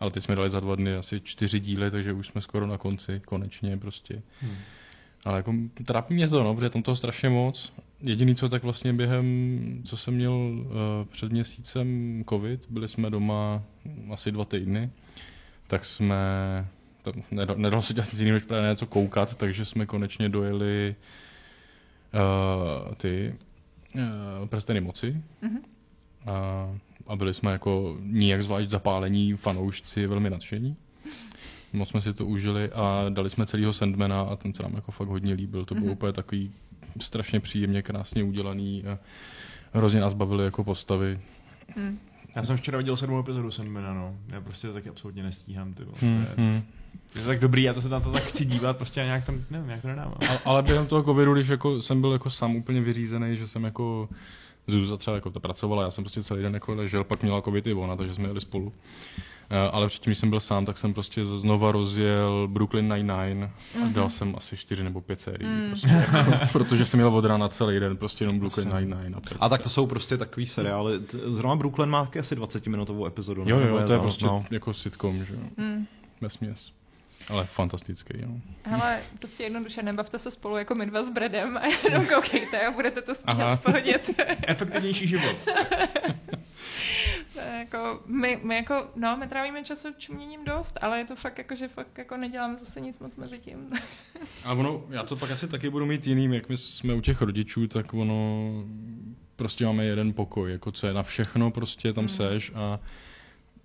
[0.00, 2.78] Ale teď jsme dali za dva dny asi čtyři díly, takže už jsme skoro na
[2.78, 4.22] konci, konečně prostě.
[4.40, 4.56] Hmm.
[5.24, 5.54] Ale jako
[5.84, 7.72] trápí mě to, no, protože je tam toho strašně moc.
[8.00, 10.66] Jediný, co tak vlastně během, co jsem měl uh,
[11.10, 13.62] před měsícem covid, byli jsme doma
[14.12, 14.90] asi dva týdny,
[15.66, 16.16] tak jsme,
[17.56, 20.94] nedalo, se dělat nic jiného, než právě něco koukat, takže jsme konečně dojeli
[22.14, 23.34] uh, ty
[23.94, 25.22] uh, prsteny moci.
[25.42, 25.58] Mhm.
[26.26, 26.66] A,
[27.06, 30.76] a byli jsme jako nijak zvlášť zapálení fanoušci, velmi nadšení.
[31.72, 34.92] Moc jsme si to užili a dali jsme celého Sandmana a ten se nám jako
[34.92, 35.64] fakt hodně líbil.
[35.64, 35.92] To bylo Mhm.
[35.92, 36.52] úplně takový
[37.00, 38.98] strašně příjemně, krásně udělaný a
[39.72, 41.20] hrozně nás bavily jako postavy.
[41.76, 41.98] Hm.
[42.36, 44.14] Já jsem včera viděl sedmou epizodu Sandmana, no.
[44.28, 45.82] Já prostě to taky absolutně nestíhám, ty.
[45.82, 46.62] Hmm, To je- hmm.
[47.14, 49.44] Je to tak dobrý, já to se na to tak chci dívat, prostě nějak tam,
[49.50, 50.14] nevím, nějak to nedávám.
[50.28, 53.64] Ale, ale během toho covidu, když jako jsem byl jako sám úplně vyřízený, že jsem
[53.64, 54.08] jako
[54.66, 57.66] Zůza třeba jako to pracovala, já jsem prostě celý den jako ležel, pak měla covid
[57.66, 58.72] i ona, takže jsme jeli spolu.
[59.52, 63.50] Eh, Ale předtím, když jsem byl sám, tak jsem prostě znova rozjel Brooklyn Nine-Nine
[63.84, 65.48] a dal jsem asi čtyři nebo pět sérií.
[65.50, 65.66] Mm.
[65.68, 69.16] Prostě, jako, protože jsem měl od rána celý den prostě jenom Brooklyn Nine-Nine.
[69.16, 71.00] A, A tak to jsou prostě takový seriály.
[71.26, 73.44] Zrovna Brooklyn má taky asi 20-minutovou epizodu.
[73.46, 74.44] Jo, jo, to je no, prostě no.
[74.50, 75.86] jako sitcom, že jo, Hm.
[76.20, 76.72] vesměs.
[77.28, 78.28] Ale fantastický, jo.
[78.62, 82.70] Hele, prostě jednoduše nebavte se spolu jako my dva s Bredem a jenom koukejte a
[82.70, 83.56] budete to stíhat Aha.
[83.56, 84.00] v pohodě.
[84.46, 85.36] Efektivnější život.
[87.72, 91.54] jako, my, my jako, no, my trávíme času čuměním dost, ale je to fakt jako,
[91.54, 93.70] že fakt jako neděláme zase nic moc mezi tím.
[94.44, 97.22] A ono, já to pak asi taky budu mít jiným, jak my jsme u těch
[97.22, 98.50] rodičů, tak ono,
[99.36, 102.08] prostě máme jeden pokoj, jako co je na všechno, prostě tam Mm.
[102.08, 102.80] seš a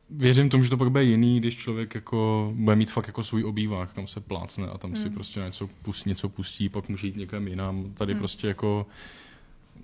[0.10, 3.44] věřím tomu, že to pak bude jiný, když člověk jako bude mít fakt jako svůj
[3.44, 5.14] obývák, kam se plácne a tam si Mm.
[5.16, 7.94] prostě něco, pustí, něco pustí, pak může jít někam jinam.
[7.94, 8.20] Tady Mm.
[8.20, 8.88] prostě jako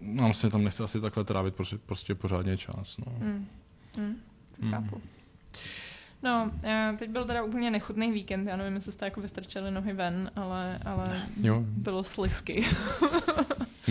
[0.01, 2.97] nám se tam nechce asi takhle trávit prostě, prostě pořádně čas.
[2.97, 3.13] No.
[3.19, 3.47] Mm.
[3.98, 4.16] Mm.
[4.60, 4.72] To Mm.
[4.72, 5.02] chápu.
[6.24, 9.94] No, eh, teď byl teda úplně nechutný víkend, já nevím, jestli jste jako vystrčili nohy
[9.94, 11.64] ven, ale, ale Jo.
[11.68, 12.66] bylo slisky.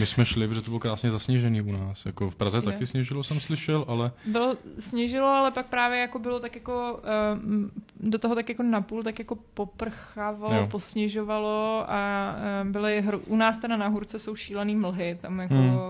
[0.00, 2.06] My jsme šli, protože to bylo krásně zasněžený u nás.
[2.06, 2.62] Jako v Praze Je.
[2.62, 7.00] taky sněžilo, jsem slyšel, ale Bylo, sněžilo, ale pak právě jako bylo tak jako,
[7.42, 7.70] um,
[8.00, 10.68] do toho tak jako napůl, tak jako poprchávalo, Jo.
[10.70, 12.34] posněžovalo a
[12.64, 15.74] um, byly, hru, u nás teda na hůrce jsou šílený mlhy, tam jako, Hmm.
[15.74, 15.80] uh,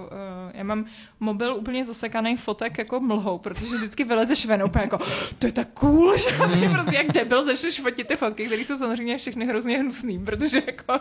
[0.54, 0.84] já mám
[1.20, 4.98] mobil úplně zasekaný fotek jako mlhou, protože vždycky vylezeš ven úplně jako,
[5.38, 6.24] to je tak cool, že
[6.60, 10.62] ty prostě jak debil začneš fotit ty fotky, které jsou samozřejmě všechny hrozně hnusný, protože
[10.66, 11.00] jako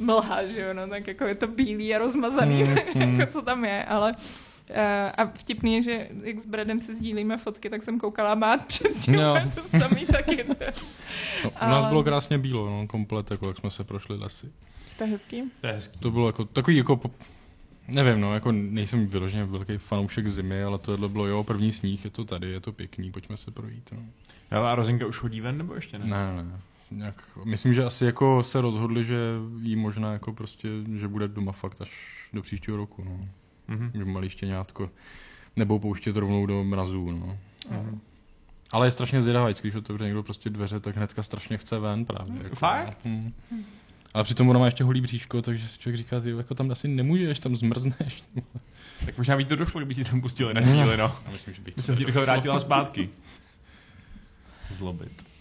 [0.00, 3.20] mlha, že jo, no, tak jako je to bílý a rozmazaný, Hmm, tak hmm.
[3.20, 4.14] jako co tam je, ale
[4.70, 4.76] Uh,
[5.16, 8.56] a vtipný je, že jak s Bradem si sdílíme fotky, tak jsem koukala a má
[8.58, 9.34] přes no.
[9.54, 10.44] to samý taky.
[11.44, 14.46] No, u nás Ale- bylo krásně bílo, no, komplet, jako jak jsme se prošli lesy.
[14.98, 15.42] to je hezký.
[15.60, 15.98] To je hezký.
[15.98, 17.00] To bylo jako takový jako,
[17.88, 22.10] nevím, no, jako nejsem vyloženě velký fanoušek zimy, ale tohle bylo, jo, první sníh, je
[22.10, 23.90] to tady, je to pěkný, pojďme se projít.
[23.92, 24.02] No.
[24.52, 26.04] No, a Rozinka už chodí ven, nebo ještě ne?
[26.04, 26.60] Ne, ne, ne.
[26.94, 29.18] Nějak, myslím, že asi jako se rozhodli, že
[29.60, 31.90] jí možná jako prostě, že bude doma fakt až
[32.32, 33.28] do příštího roku, no.
[33.68, 33.90] Mhm.
[33.94, 34.90] Že malý štěňátko
[35.56, 37.38] nebudou pouštět rovnou do mrazů, no.
[37.70, 38.00] Mhm.
[38.72, 42.42] Ale je strašně zvědavý, když otevře někdo prostě dveře, tak hnedka strašně chce ven právě.
[42.42, 42.98] Jako, Fakt?
[43.04, 43.32] Hm.
[44.14, 46.88] Ale přitom ona má ještě holý bříško, takže si člověk říká, ty jako tam asi
[46.88, 48.22] nemůžeš, tam zmrzneš.
[49.06, 51.16] Tak možná by to došlo, kdyby ti tam pustili na chvíli, no.
[51.24, 53.10] Já myslím, že bych By se ti vrátila zpátky.
[54.70, 55.33] Zlobit.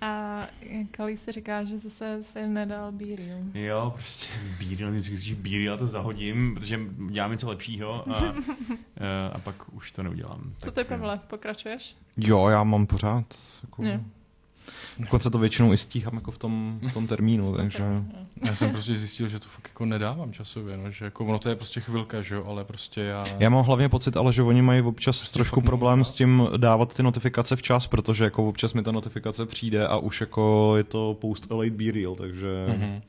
[0.00, 0.46] A
[0.90, 3.32] Kalí se říká, že zase se nedal bíry.
[3.54, 3.90] jo.
[3.94, 4.26] Prostě
[4.58, 6.80] bíry, vždycky když bíry, já to zahodím, protože
[7.10, 8.34] dělám něco lepšího a,
[8.96, 10.52] eh, a pak už to neudělám.
[10.58, 11.96] Co Tak, ty, eh, Pavle, pokračuješ?
[12.16, 13.24] Jo, já mám pořád.
[13.62, 13.82] Jako.
[14.98, 17.84] Dokonce to většinou i stíhám jako v tom, v tom termínu, takže...
[18.44, 21.48] Já jsem prostě zjistil, že to fakt jako nedávám časově, no, že jako ono to
[21.48, 23.24] je prostě chvilka, že jo, ale prostě já...
[23.38, 26.94] Já mám hlavně pocit, ale že oni mají občas Prostě trošku problém s tím dávat
[26.94, 31.16] ty notifikace včas, protože jako občas mi ta notifikace přijde a už jako je to
[31.20, 32.66] post a late be real, takže...
[32.68, 33.02] Mhm.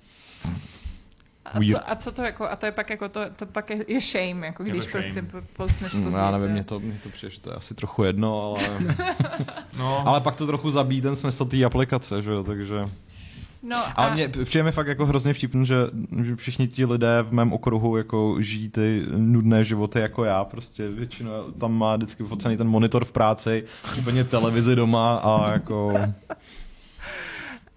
[1.45, 1.71] A Weird.
[1.71, 3.99] co, a co to jako, a to je pak jako, to, to pak je, je
[4.01, 5.03] shame, jako Je když shame.
[5.03, 6.21] prostě po- postneš Mm, později.
[6.23, 8.69] Já nevím, mě to, mě to přijde, že to je asi trochu jedno, ale,
[9.77, 12.89] No, ale pak to trochu zabíjí ten smysl té aplikace, že jo, takže...
[13.63, 15.75] No a, Ale mě přijde mi fakt jako hrozně vtipný, že,
[16.23, 20.87] že všichni ti lidé v mém okruhu jako žijí ty nudné životy jako já, prostě
[20.89, 25.93] většina tam má vždycky focený ten monitor v práci, případně televizi doma a jako...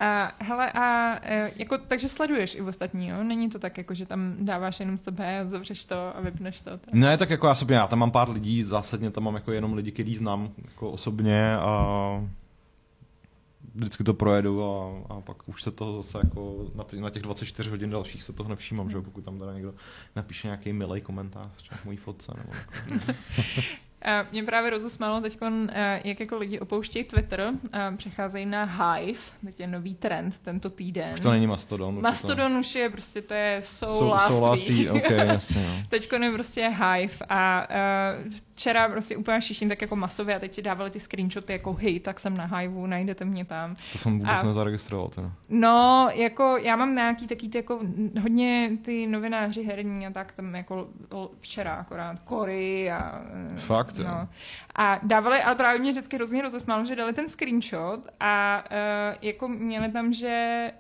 [0.02, 3.22] a hele, a e, jako, takže sleduješ i ostatní, jo?
[3.22, 6.70] Není to tak, jako, že tam dáváš jenom sebe a zavřeš to a vypneš to.
[6.70, 6.94] Tak.
[6.94, 9.74] Ne, tak jako já sobě, já tam mám pár lidí, zásadně tam mám jako jenom
[9.74, 12.24] lidi, který znám jako osobně a
[13.74, 17.22] vždycky to projedu a, a pak už se to zase jako na, ty, na těch
[17.22, 19.74] 24 hodin dalších se toho nevšímám, že jo, pokud tam teda někdo
[20.16, 22.52] napíše nějaký milý komentář třeba k mojí fotce nebo
[22.90, 23.12] jako.
[24.32, 25.38] Mě právě rozesmálo teď,
[26.04, 31.12] jak jako lidi opouštějí Twitter a přecházejí na Hive, teď je nový trend tento týden.
[31.14, 31.96] Už to není Mastodon.
[31.96, 32.58] Už Mastodon to...
[32.58, 34.90] už je prostě, to je so, so last, so last week.
[34.90, 35.82] Okay, jasně, no.
[35.88, 37.66] teď je prostě Hive a
[38.54, 42.00] včera prostě úplně všichni tak jako masově a teď si dávali ty screenshoty jako hej,
[42.00, 43.76] tak jsem na Hiveu, najdete mě tam.
[43.92, 45.32] To jsem vůbec a, nezaregistroval teda.
[45.48, 47.80] No, jako já mám nějaký taký ty jako
[48.20, 50.88] hodně ty novináři herní a tak tam jako
[51.40, 53.22] včera akorát Kory a...
[53.56, 54.04] Fakt, no.
[54.04, 54.28] jo.
[54.74, 59.48] A dávali, ale právě mě vždycky hrozně rozesmálo, že dali ten screenshot a uh, jako
[59.48, 60.70] měli tam, že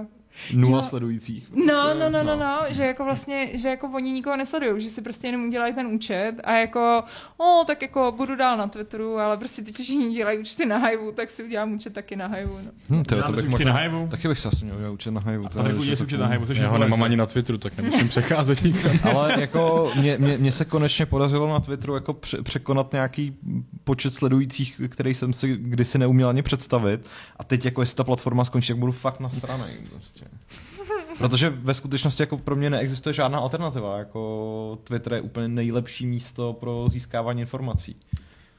[0.00, 0.06] uh,
[0.52, 0.84] Nula jo.
[0.84, 1.48] sledujících.
[1.66, 5.02] No, no, no, no, no, že jako vlastně, že jako oni nikoho nesledují, že si
[5.02, 7.02] prostě jenom udělají ten účet a jako,
[7.36, 11.12] o, tak jako budu dál na Twitteru, ale prostě teď všichni dělají účty na Hiveu,
[11.12, 12.58] tak si udělám účet taky na Hiveu.
[12.64, 12.70] No.
[12.90, 14.08] Hm, tyjo, to bych možná, na Hiveu?
[14.08, 15.46] taky bych se asi měl udělat účet na Hiveu.
[15.58, 18.08] A udělej si účet na Hiveu, což Já ho nemám ani na Twitteru, tak nemusím
[18.20, 18.98] přecházet nikam.
[19.02, 23.36] Ale jako mě, mě, mě, se konečně podařilo na Twitteru jako pře- překonat nějaký
[23.84, 27.06] počet sledujících, který jsem si kdysi neuměl ani představit.
[27.36, 29.74] A teď jako jestli ta platforma skončí, tak budu fakt nasranej.
[29.90, 30.24] Prostě.
[31.18, 33.98] Protože ve skutečnosti jako pro mě neexistuje žádná alternativa.
[33.98, 37.96] Jako Twitter je úplně nejlepší místo pro získávání informací.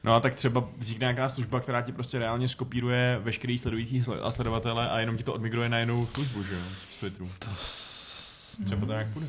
[0.04, 4.30] No a tak třeba vznikne nějaká služba, která ti prostě reálně skopíruje veškerý sledující a
[4.30, 6.60] sledovatele a jenom ti to odmigruje na jinou službu, že jo,
[6.90, 7.30] z Twitteru.
[7.38, 7.50] To...
[8.64, 9.28] Třeba to nějak půjde.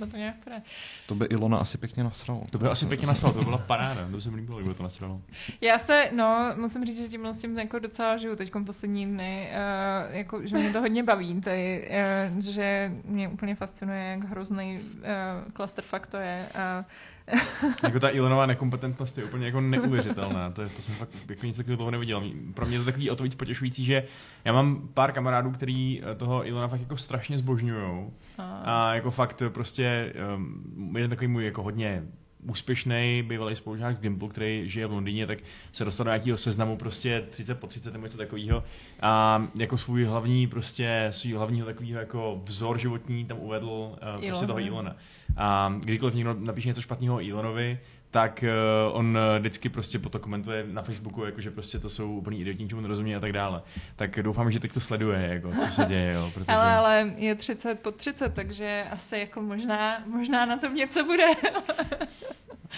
[0.00, 0.62] Třeba to nějak půjde.
[1.06, 2.42] To by Ilona asi pěkně nasralo.
[2.50, 5.20] To by asi pěkně nasralo, to byla paráda, to se mi líbilo, kdyby to nasralo.
[5.60, 9.50] Já se, no, musím říct, že tímhle s tím jako docela žiju teď poslední dny,
[9.50, 11.90] uh, jako, že mě to hodně baví, tady,
[12.32, 16.46] uh, že mě úplně fascinuje, jak hrozný uh, clusterfuck to je.
[16.54, 16.84] Uh,
[17.82, 20.50] jako ta Ilonová nekompetentnost je úplně jako neuvěřitelná.
[20.50, 22.22] To, je, to jsem fakt jako nic takového toho neviděl.
[22.54, 24.04] Pro mě je to takový o to víc potěšující, že
[24.44, 28.10] já mám pár kamarádů, který toho Ilona fakt jako strašně zbožňují.
[28.38, 28.62] A...
[28.64, 32.02] a jako fakt prostě um, jeden takový můj jako hodně
[32.46, 35.38] úspěšný bývalý spolužák z Gimplu, který žije v Londýně, tak
[35.72, 38.64] se dostal do nějakého seznamu prostě 30 po 30 nebo něco takového
[39.00, 44.46] a jako svůj hlavní prostě, svůj hlavní takový jako vzor životní tam uvedl uh, prostě
[44.46, 44.96] toho Ilona.
[45.36, 47.78] A kdykoliv někdo napíše něco špatného o Elonovi,
[48.10, 48.44] tak
[48.90, 52.40] uh, on vždycky prostě po to komentuje na Facebooku, jako že prostě to jsou úplný
[52.40, 53.62] idioti, ničemu nerozumí a tak dále.
[53.96, 56.12] Tak doufám, že teď to sleduje, jako, co se děje.
[56.12, 56.52] Jo, protože...
[56.52, 61.26] ale, ale je 30 po 30, takže asi jako možná, možná na tom něco bude.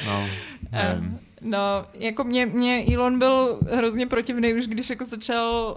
[0.07, 0.29] no,
[0.73, 1.19] nevím.
[1.45, 5.77] No, jako mě, mě Elon byl hrozně protivný už, když jako začal,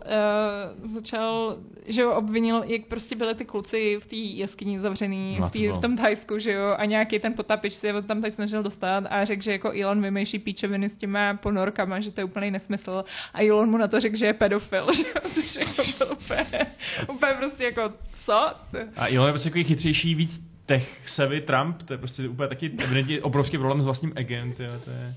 [0.83, 5.49] uh, začal, že jo, obvinil, jak prostě byly ty kluci v té jeskyni zavřený, v,
[5.49, 8.63] tý, v tom Thajsku, že jo, a nějaký ten potapič si je tam tady snažil
[8.63, 12.51] dostat a řekl, že jako Elon vymýšlí píčeviny s těma ponorkama, že to je úplný
[12.51, 13.03] nesmysl
[13.33, 16.65] a Elon mu na to řekl, že je pedofil, že jo, což jako byl úplně,
[17.09, 17.93] úplně prostě jako,
[18.23, 18.33] co?
[18.95, 22.71] A Elon je prostě jako chytřejší víc tech savvy Trump, to je prostě úplně taky
[22.83, 24.59] evidentně obrovský problém s vlastním agent.
[24.59, 25.15] Jo, to je...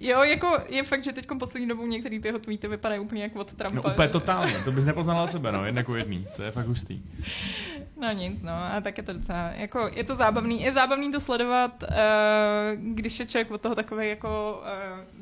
[0.00, 3.40] jo, jako je fakt, že teď poslední dobou některý ty jeho tweety vypadají úplně jako
[3.40, 3.76] od Trumpa.
[3.88, 6.66] No úplně totálně, to bys nepoznala od sebe, no, jedna jako jedný, to je fakt
[6.66, 7.02] hustý.
[8.00, 11.20] No nic, no, a tak je to docela, jako je to zábavný, je zábavný to
[11.20, 11.88] sledovat, uh,
[12.94, 14.62] když je člověk od toho takový jako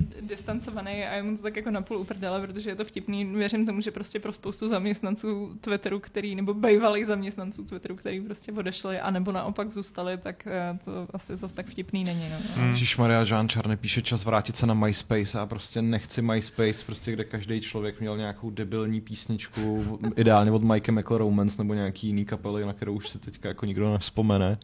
[0.00, 3.66] uh, distancovaný a je mu to tak jako napůl uprdele, protože je to vtipný, věřím
[3.66, 9.00] tomu, že prostě pro spoustu zaměstnanců Twitteru, který, nebo bývalých zaměstnanců Twitteru, který prostě odešli,
[9.00, 12.62] anebo naopak zůstali, tak uh, to asi zase tak vtipný není, no.
[12.62, 12.74] Mm.
[12.98, 17.24] Maria Jean Čarny píše čas vrátit se na MySpace a prostě nechci MySpace, prostě kde
[17.24, 22.66] každý člověk měl nějakou debilní písničku, ideálně od Mike Chemical Romance nebo nějaký jiný kapely,
[22.66, 24.58] na kterou už se teďka jako nikdo nevzpomene.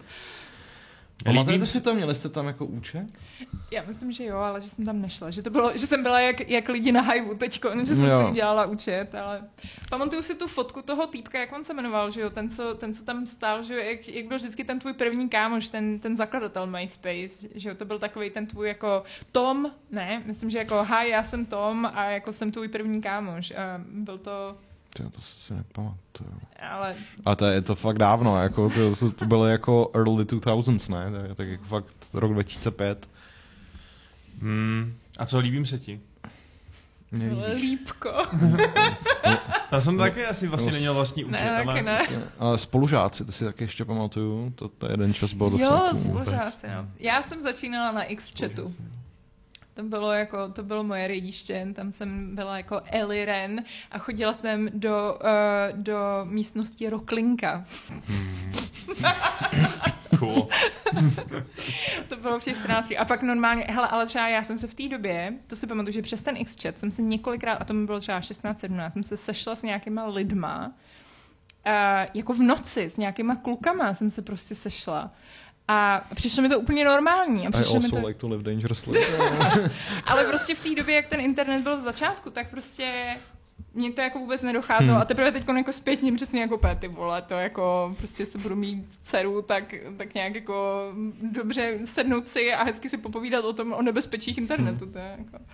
[1.23, 1.95] Pamatujete si to?
[1.95, 3.07] Měli jste tam jako účet?
[3.71, 5.31] Já myslím, že jo, ale že jsem tam nešla.
[5.31, 8.27] Že, to bylo, že jsem byla jak, jak lidi na hajvu teď, že jsem jo.
[8.29, 9.43] si dělala účet, ale
[9.91, 12.95] pamatuju si tu fotku toho týpka, jak on se jmenoval, že jo, ten, co, ten,
[12.95, 16.17] co tam stál, že jo, jak, jak byl vždycky ten tvůj první kámoš, ten, ten
[16.17, 19.03] zakladatel MySpace, že jo, to byl takový ten tvůj jako
[19.33, 23.51] Tom, ne, myslím, že jako hi, já jsem Tom a jako jsem tvůj první kámoš
[23.51, 24.57] a byl to
[24.99, 26.41] já to si nepamatuju.
[26.71, 26.95] Ale...
[27.25, 31.29] A to je to fakt dávno, jako to, to, to bylo jako early 2000s, ne?
[31.29, 33.09] Je tak jako fakt rok 2005.
[34.41, 34.95] Hmm.
[35.19, 36.01] A co líbím se ti?
[37.13, 37.63] Líbíš.
[37.63, 38.11] lípko.
[39.71, 41.83] Tam jsem taky asi vlastně no, neměl vlastní účet, Ne, taky ale...
[41.83, 42.07] ne.
[42.39, 45.99] Ale spolužáci, to si taky ještě pamatuju, to, to je jeden čas byl docela Jo,
[45.99, 46.89] spolužáci, no.
[46.99, 48.75] Já jsem začínala na X-chatu.
[49.75, 54.33] To bylo jako, to bylo moje rodiště, tam jsem byla jako Ellie Ren a chodila
[54.33, 57.65] jsem do, uh, do místnosti Roklinka.
[60.19, 60.49] Cool.
[62.09, 62.89] To bylo v těch 14.
[62.99, 65.93] A pak normálně, hele, ale třeba já jsem se v té době, to si pamatuju,
[65.93, 69.17] že přes ten X-chat jsem se několikrát, a to mi bylo třeba 16-17, jsem se
[69.17, 71.73] sešla s nějakýma lidma, uh,
[72.15, 75.11] jako v noci, s nějakýma klukama jsem se prostě sešla.
[75.69, 77.47] A přišlo mi to úplně normální.
[77.47, 78.07] A I přišlo mi also to...
[78.07, 79.07] like to live dangerously.
[80.05, 83.17] Ale prostě v té době, jak ten internet byl v začátku, tak prostě
[83.75, 84.93] mě to jako vůbec nedocházelo.
[84.93, 85.03] Hmm.
[85.03, 88.99] A teprve teď jako zpětně přesně jako ty vole, to jako prostě se budu mít
[89.01, 90.83] dceru, tak, tak nějak jako
[91.33, 94.85] dobře sednout si a hezky si popovídat o tom, o nebezpečích internetu.
[94.85, 94.93] Hmm.
[94.93, 95.45] To je jako...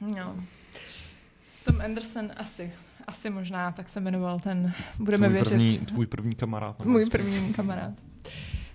[0.00, 0.36] No.
[1.64, 2.72] Tom Anderson asi,
[3.06, 5.48] asi možná, tak se jmenoval ten, budeme tvůj, věřit.
[5.48, 6.84] první, tvůj první kamarád.
[6.84, 7.92] Můj první kamarád.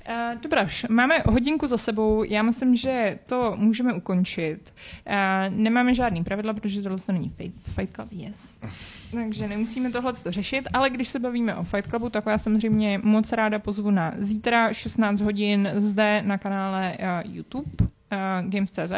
[0.10, 2.24] Uh, dobrá, máme hodinku za sebou.
[2.24, 4.74] Já myslím, že to můžeme ukončit.
[5.08, 5.14] Uh,
[5.50, 7.34] nemáme žádný pravidla, protože tohle to není
[7.64, 8.60] Fight, Club, yes.
[9.12, 13.00] Takže nemusíme tohle to řešit, ale když se bavíme o Fight Clubu, tak já samozřejmě
[13.04, 17.72] moc ráda pozvu na zítra 16 hodin zde na kanále uh, YouTube
[18.42, 18.94] Games.cz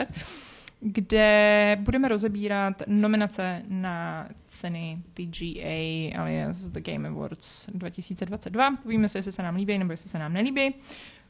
[0.84, 8.78] kde budeme rozebírat nominace na ceny TGA alias The Game Awards 2022.
[8.84, 10.76] Povíme si, jestli se nám líbí nebo jestli se nám nelíbí.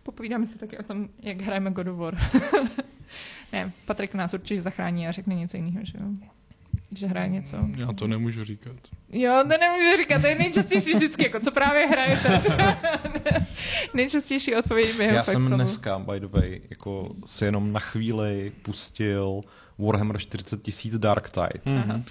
[0.04, 2.18] Popovídáme si taky o tom, jak hrajeme God of War.
[3.54, 6.06] ne, Patrik nás určitě zachrání a řekne něco jiného, že jo?
[6.96, 7.58] Že hraje něco.
[7.78, 8.76] Já to nemůžu říkat.
[9.10, 12.42] Jo, to nemůžu říkat, to je nejčastější vždycky, jako co právě hrajete.
[13.94, 15.56] nejčastější odpověď během Já jsem Clubu.
[15.56, 19.42] dneska, by the way, jako si jenom na chvíli pustil
[19.80, 21.78] Warhammer 40 000 Dark Tide.
[21.80, 22.02] Aha.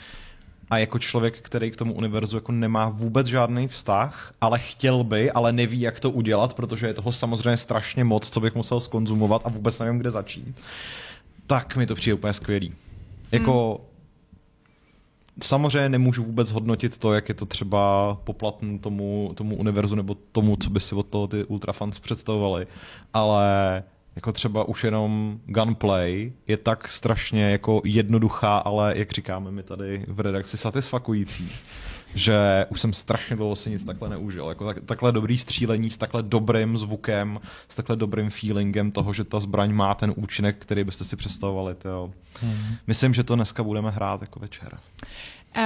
[0.71, 5.31] A jako člověk, který k tomu univerzu jako nemá vůbec žádný vztah, ale chtěl by,
[5.31, 9.43] ale neví, jak to udělat, protože je toho samozřejmě strašně moc, co bych musel skonzumovat
[9.45, 10.57] a vůbec nevím, kde začít,
[11.47, 12.75] tak mi to přijde úplně skvělý.
[13.33, 13.81] Jako
[15.43, 20.57] Samozřejmě nemůžu vůbec hodnotit to, jak je to třeba poplatný tomu, tomu univerzu nebo tomu,
[20.57, 22.67] co by si od toho ty ultrafans představovali,
[23.15, 23.83] ale
[24.17, 30.05] jako třeba už jenom gunplay je tak strašně jako jednoduchá, ale jak říkáme my tady
[30.09, 31.51] v redakci satisfakující,
[32.15, 34.49] že už jsem strašně dlouho si nic takhle neužil.
[34.49, 39.25] Jako tak, takhle dobrý střílení s takhle dobrým zvukem, s takhle dobrým feelingem toho, že
[39.25, 41.77] ta zbraň má ten účinek, který byste si představovali.
[41.85, 42.11] Jo.
[42.41, 42.75] Hmm.
[42.87, 44.79] Myslím, že to dneska budeme hrát jako večer.
[45.57, 45.63] Uh,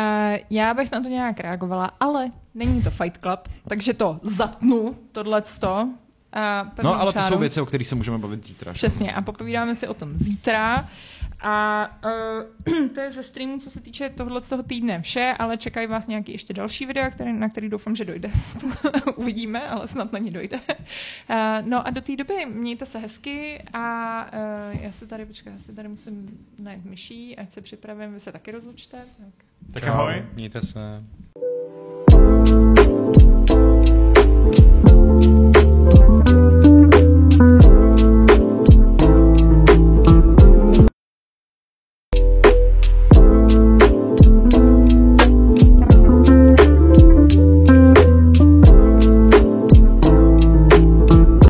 [0.50, 5.88] já bych na to nějak reagovala, ale není to Fight Club, takže to zatnu, tohleto.
[6.36, 8.72] Uh, No, ale to jsou věci, o kterých se můžeme bavit zítra.
[8.72, 8.76] že?
[8.76, 10.88] Přesně, a popovídáme si o tom zítra.
[11.40, 11.88] A
[12.66, 15.86] uh, to je ze streamu, co se týče tohle z toho týdne vše, ale čekají
[15.86, 18.30] vás nějaký ještě další videa, který, na který doufám, že dojde.
[19.16, 20.56] Uvidíme, ale snad na ně dojde.
[20.56, 25.52] Uh, no a do té doby mějte se hezky a uh, já se tady, počkej,
[25.52, 28.98] já se tady musím najít myší, ať se připravím, vy se taky rozlučte.
[29.18, 29.46] Tak.
[29.72, 30.24] Tak ahoj.
[30.34, 31.02] Mějte se.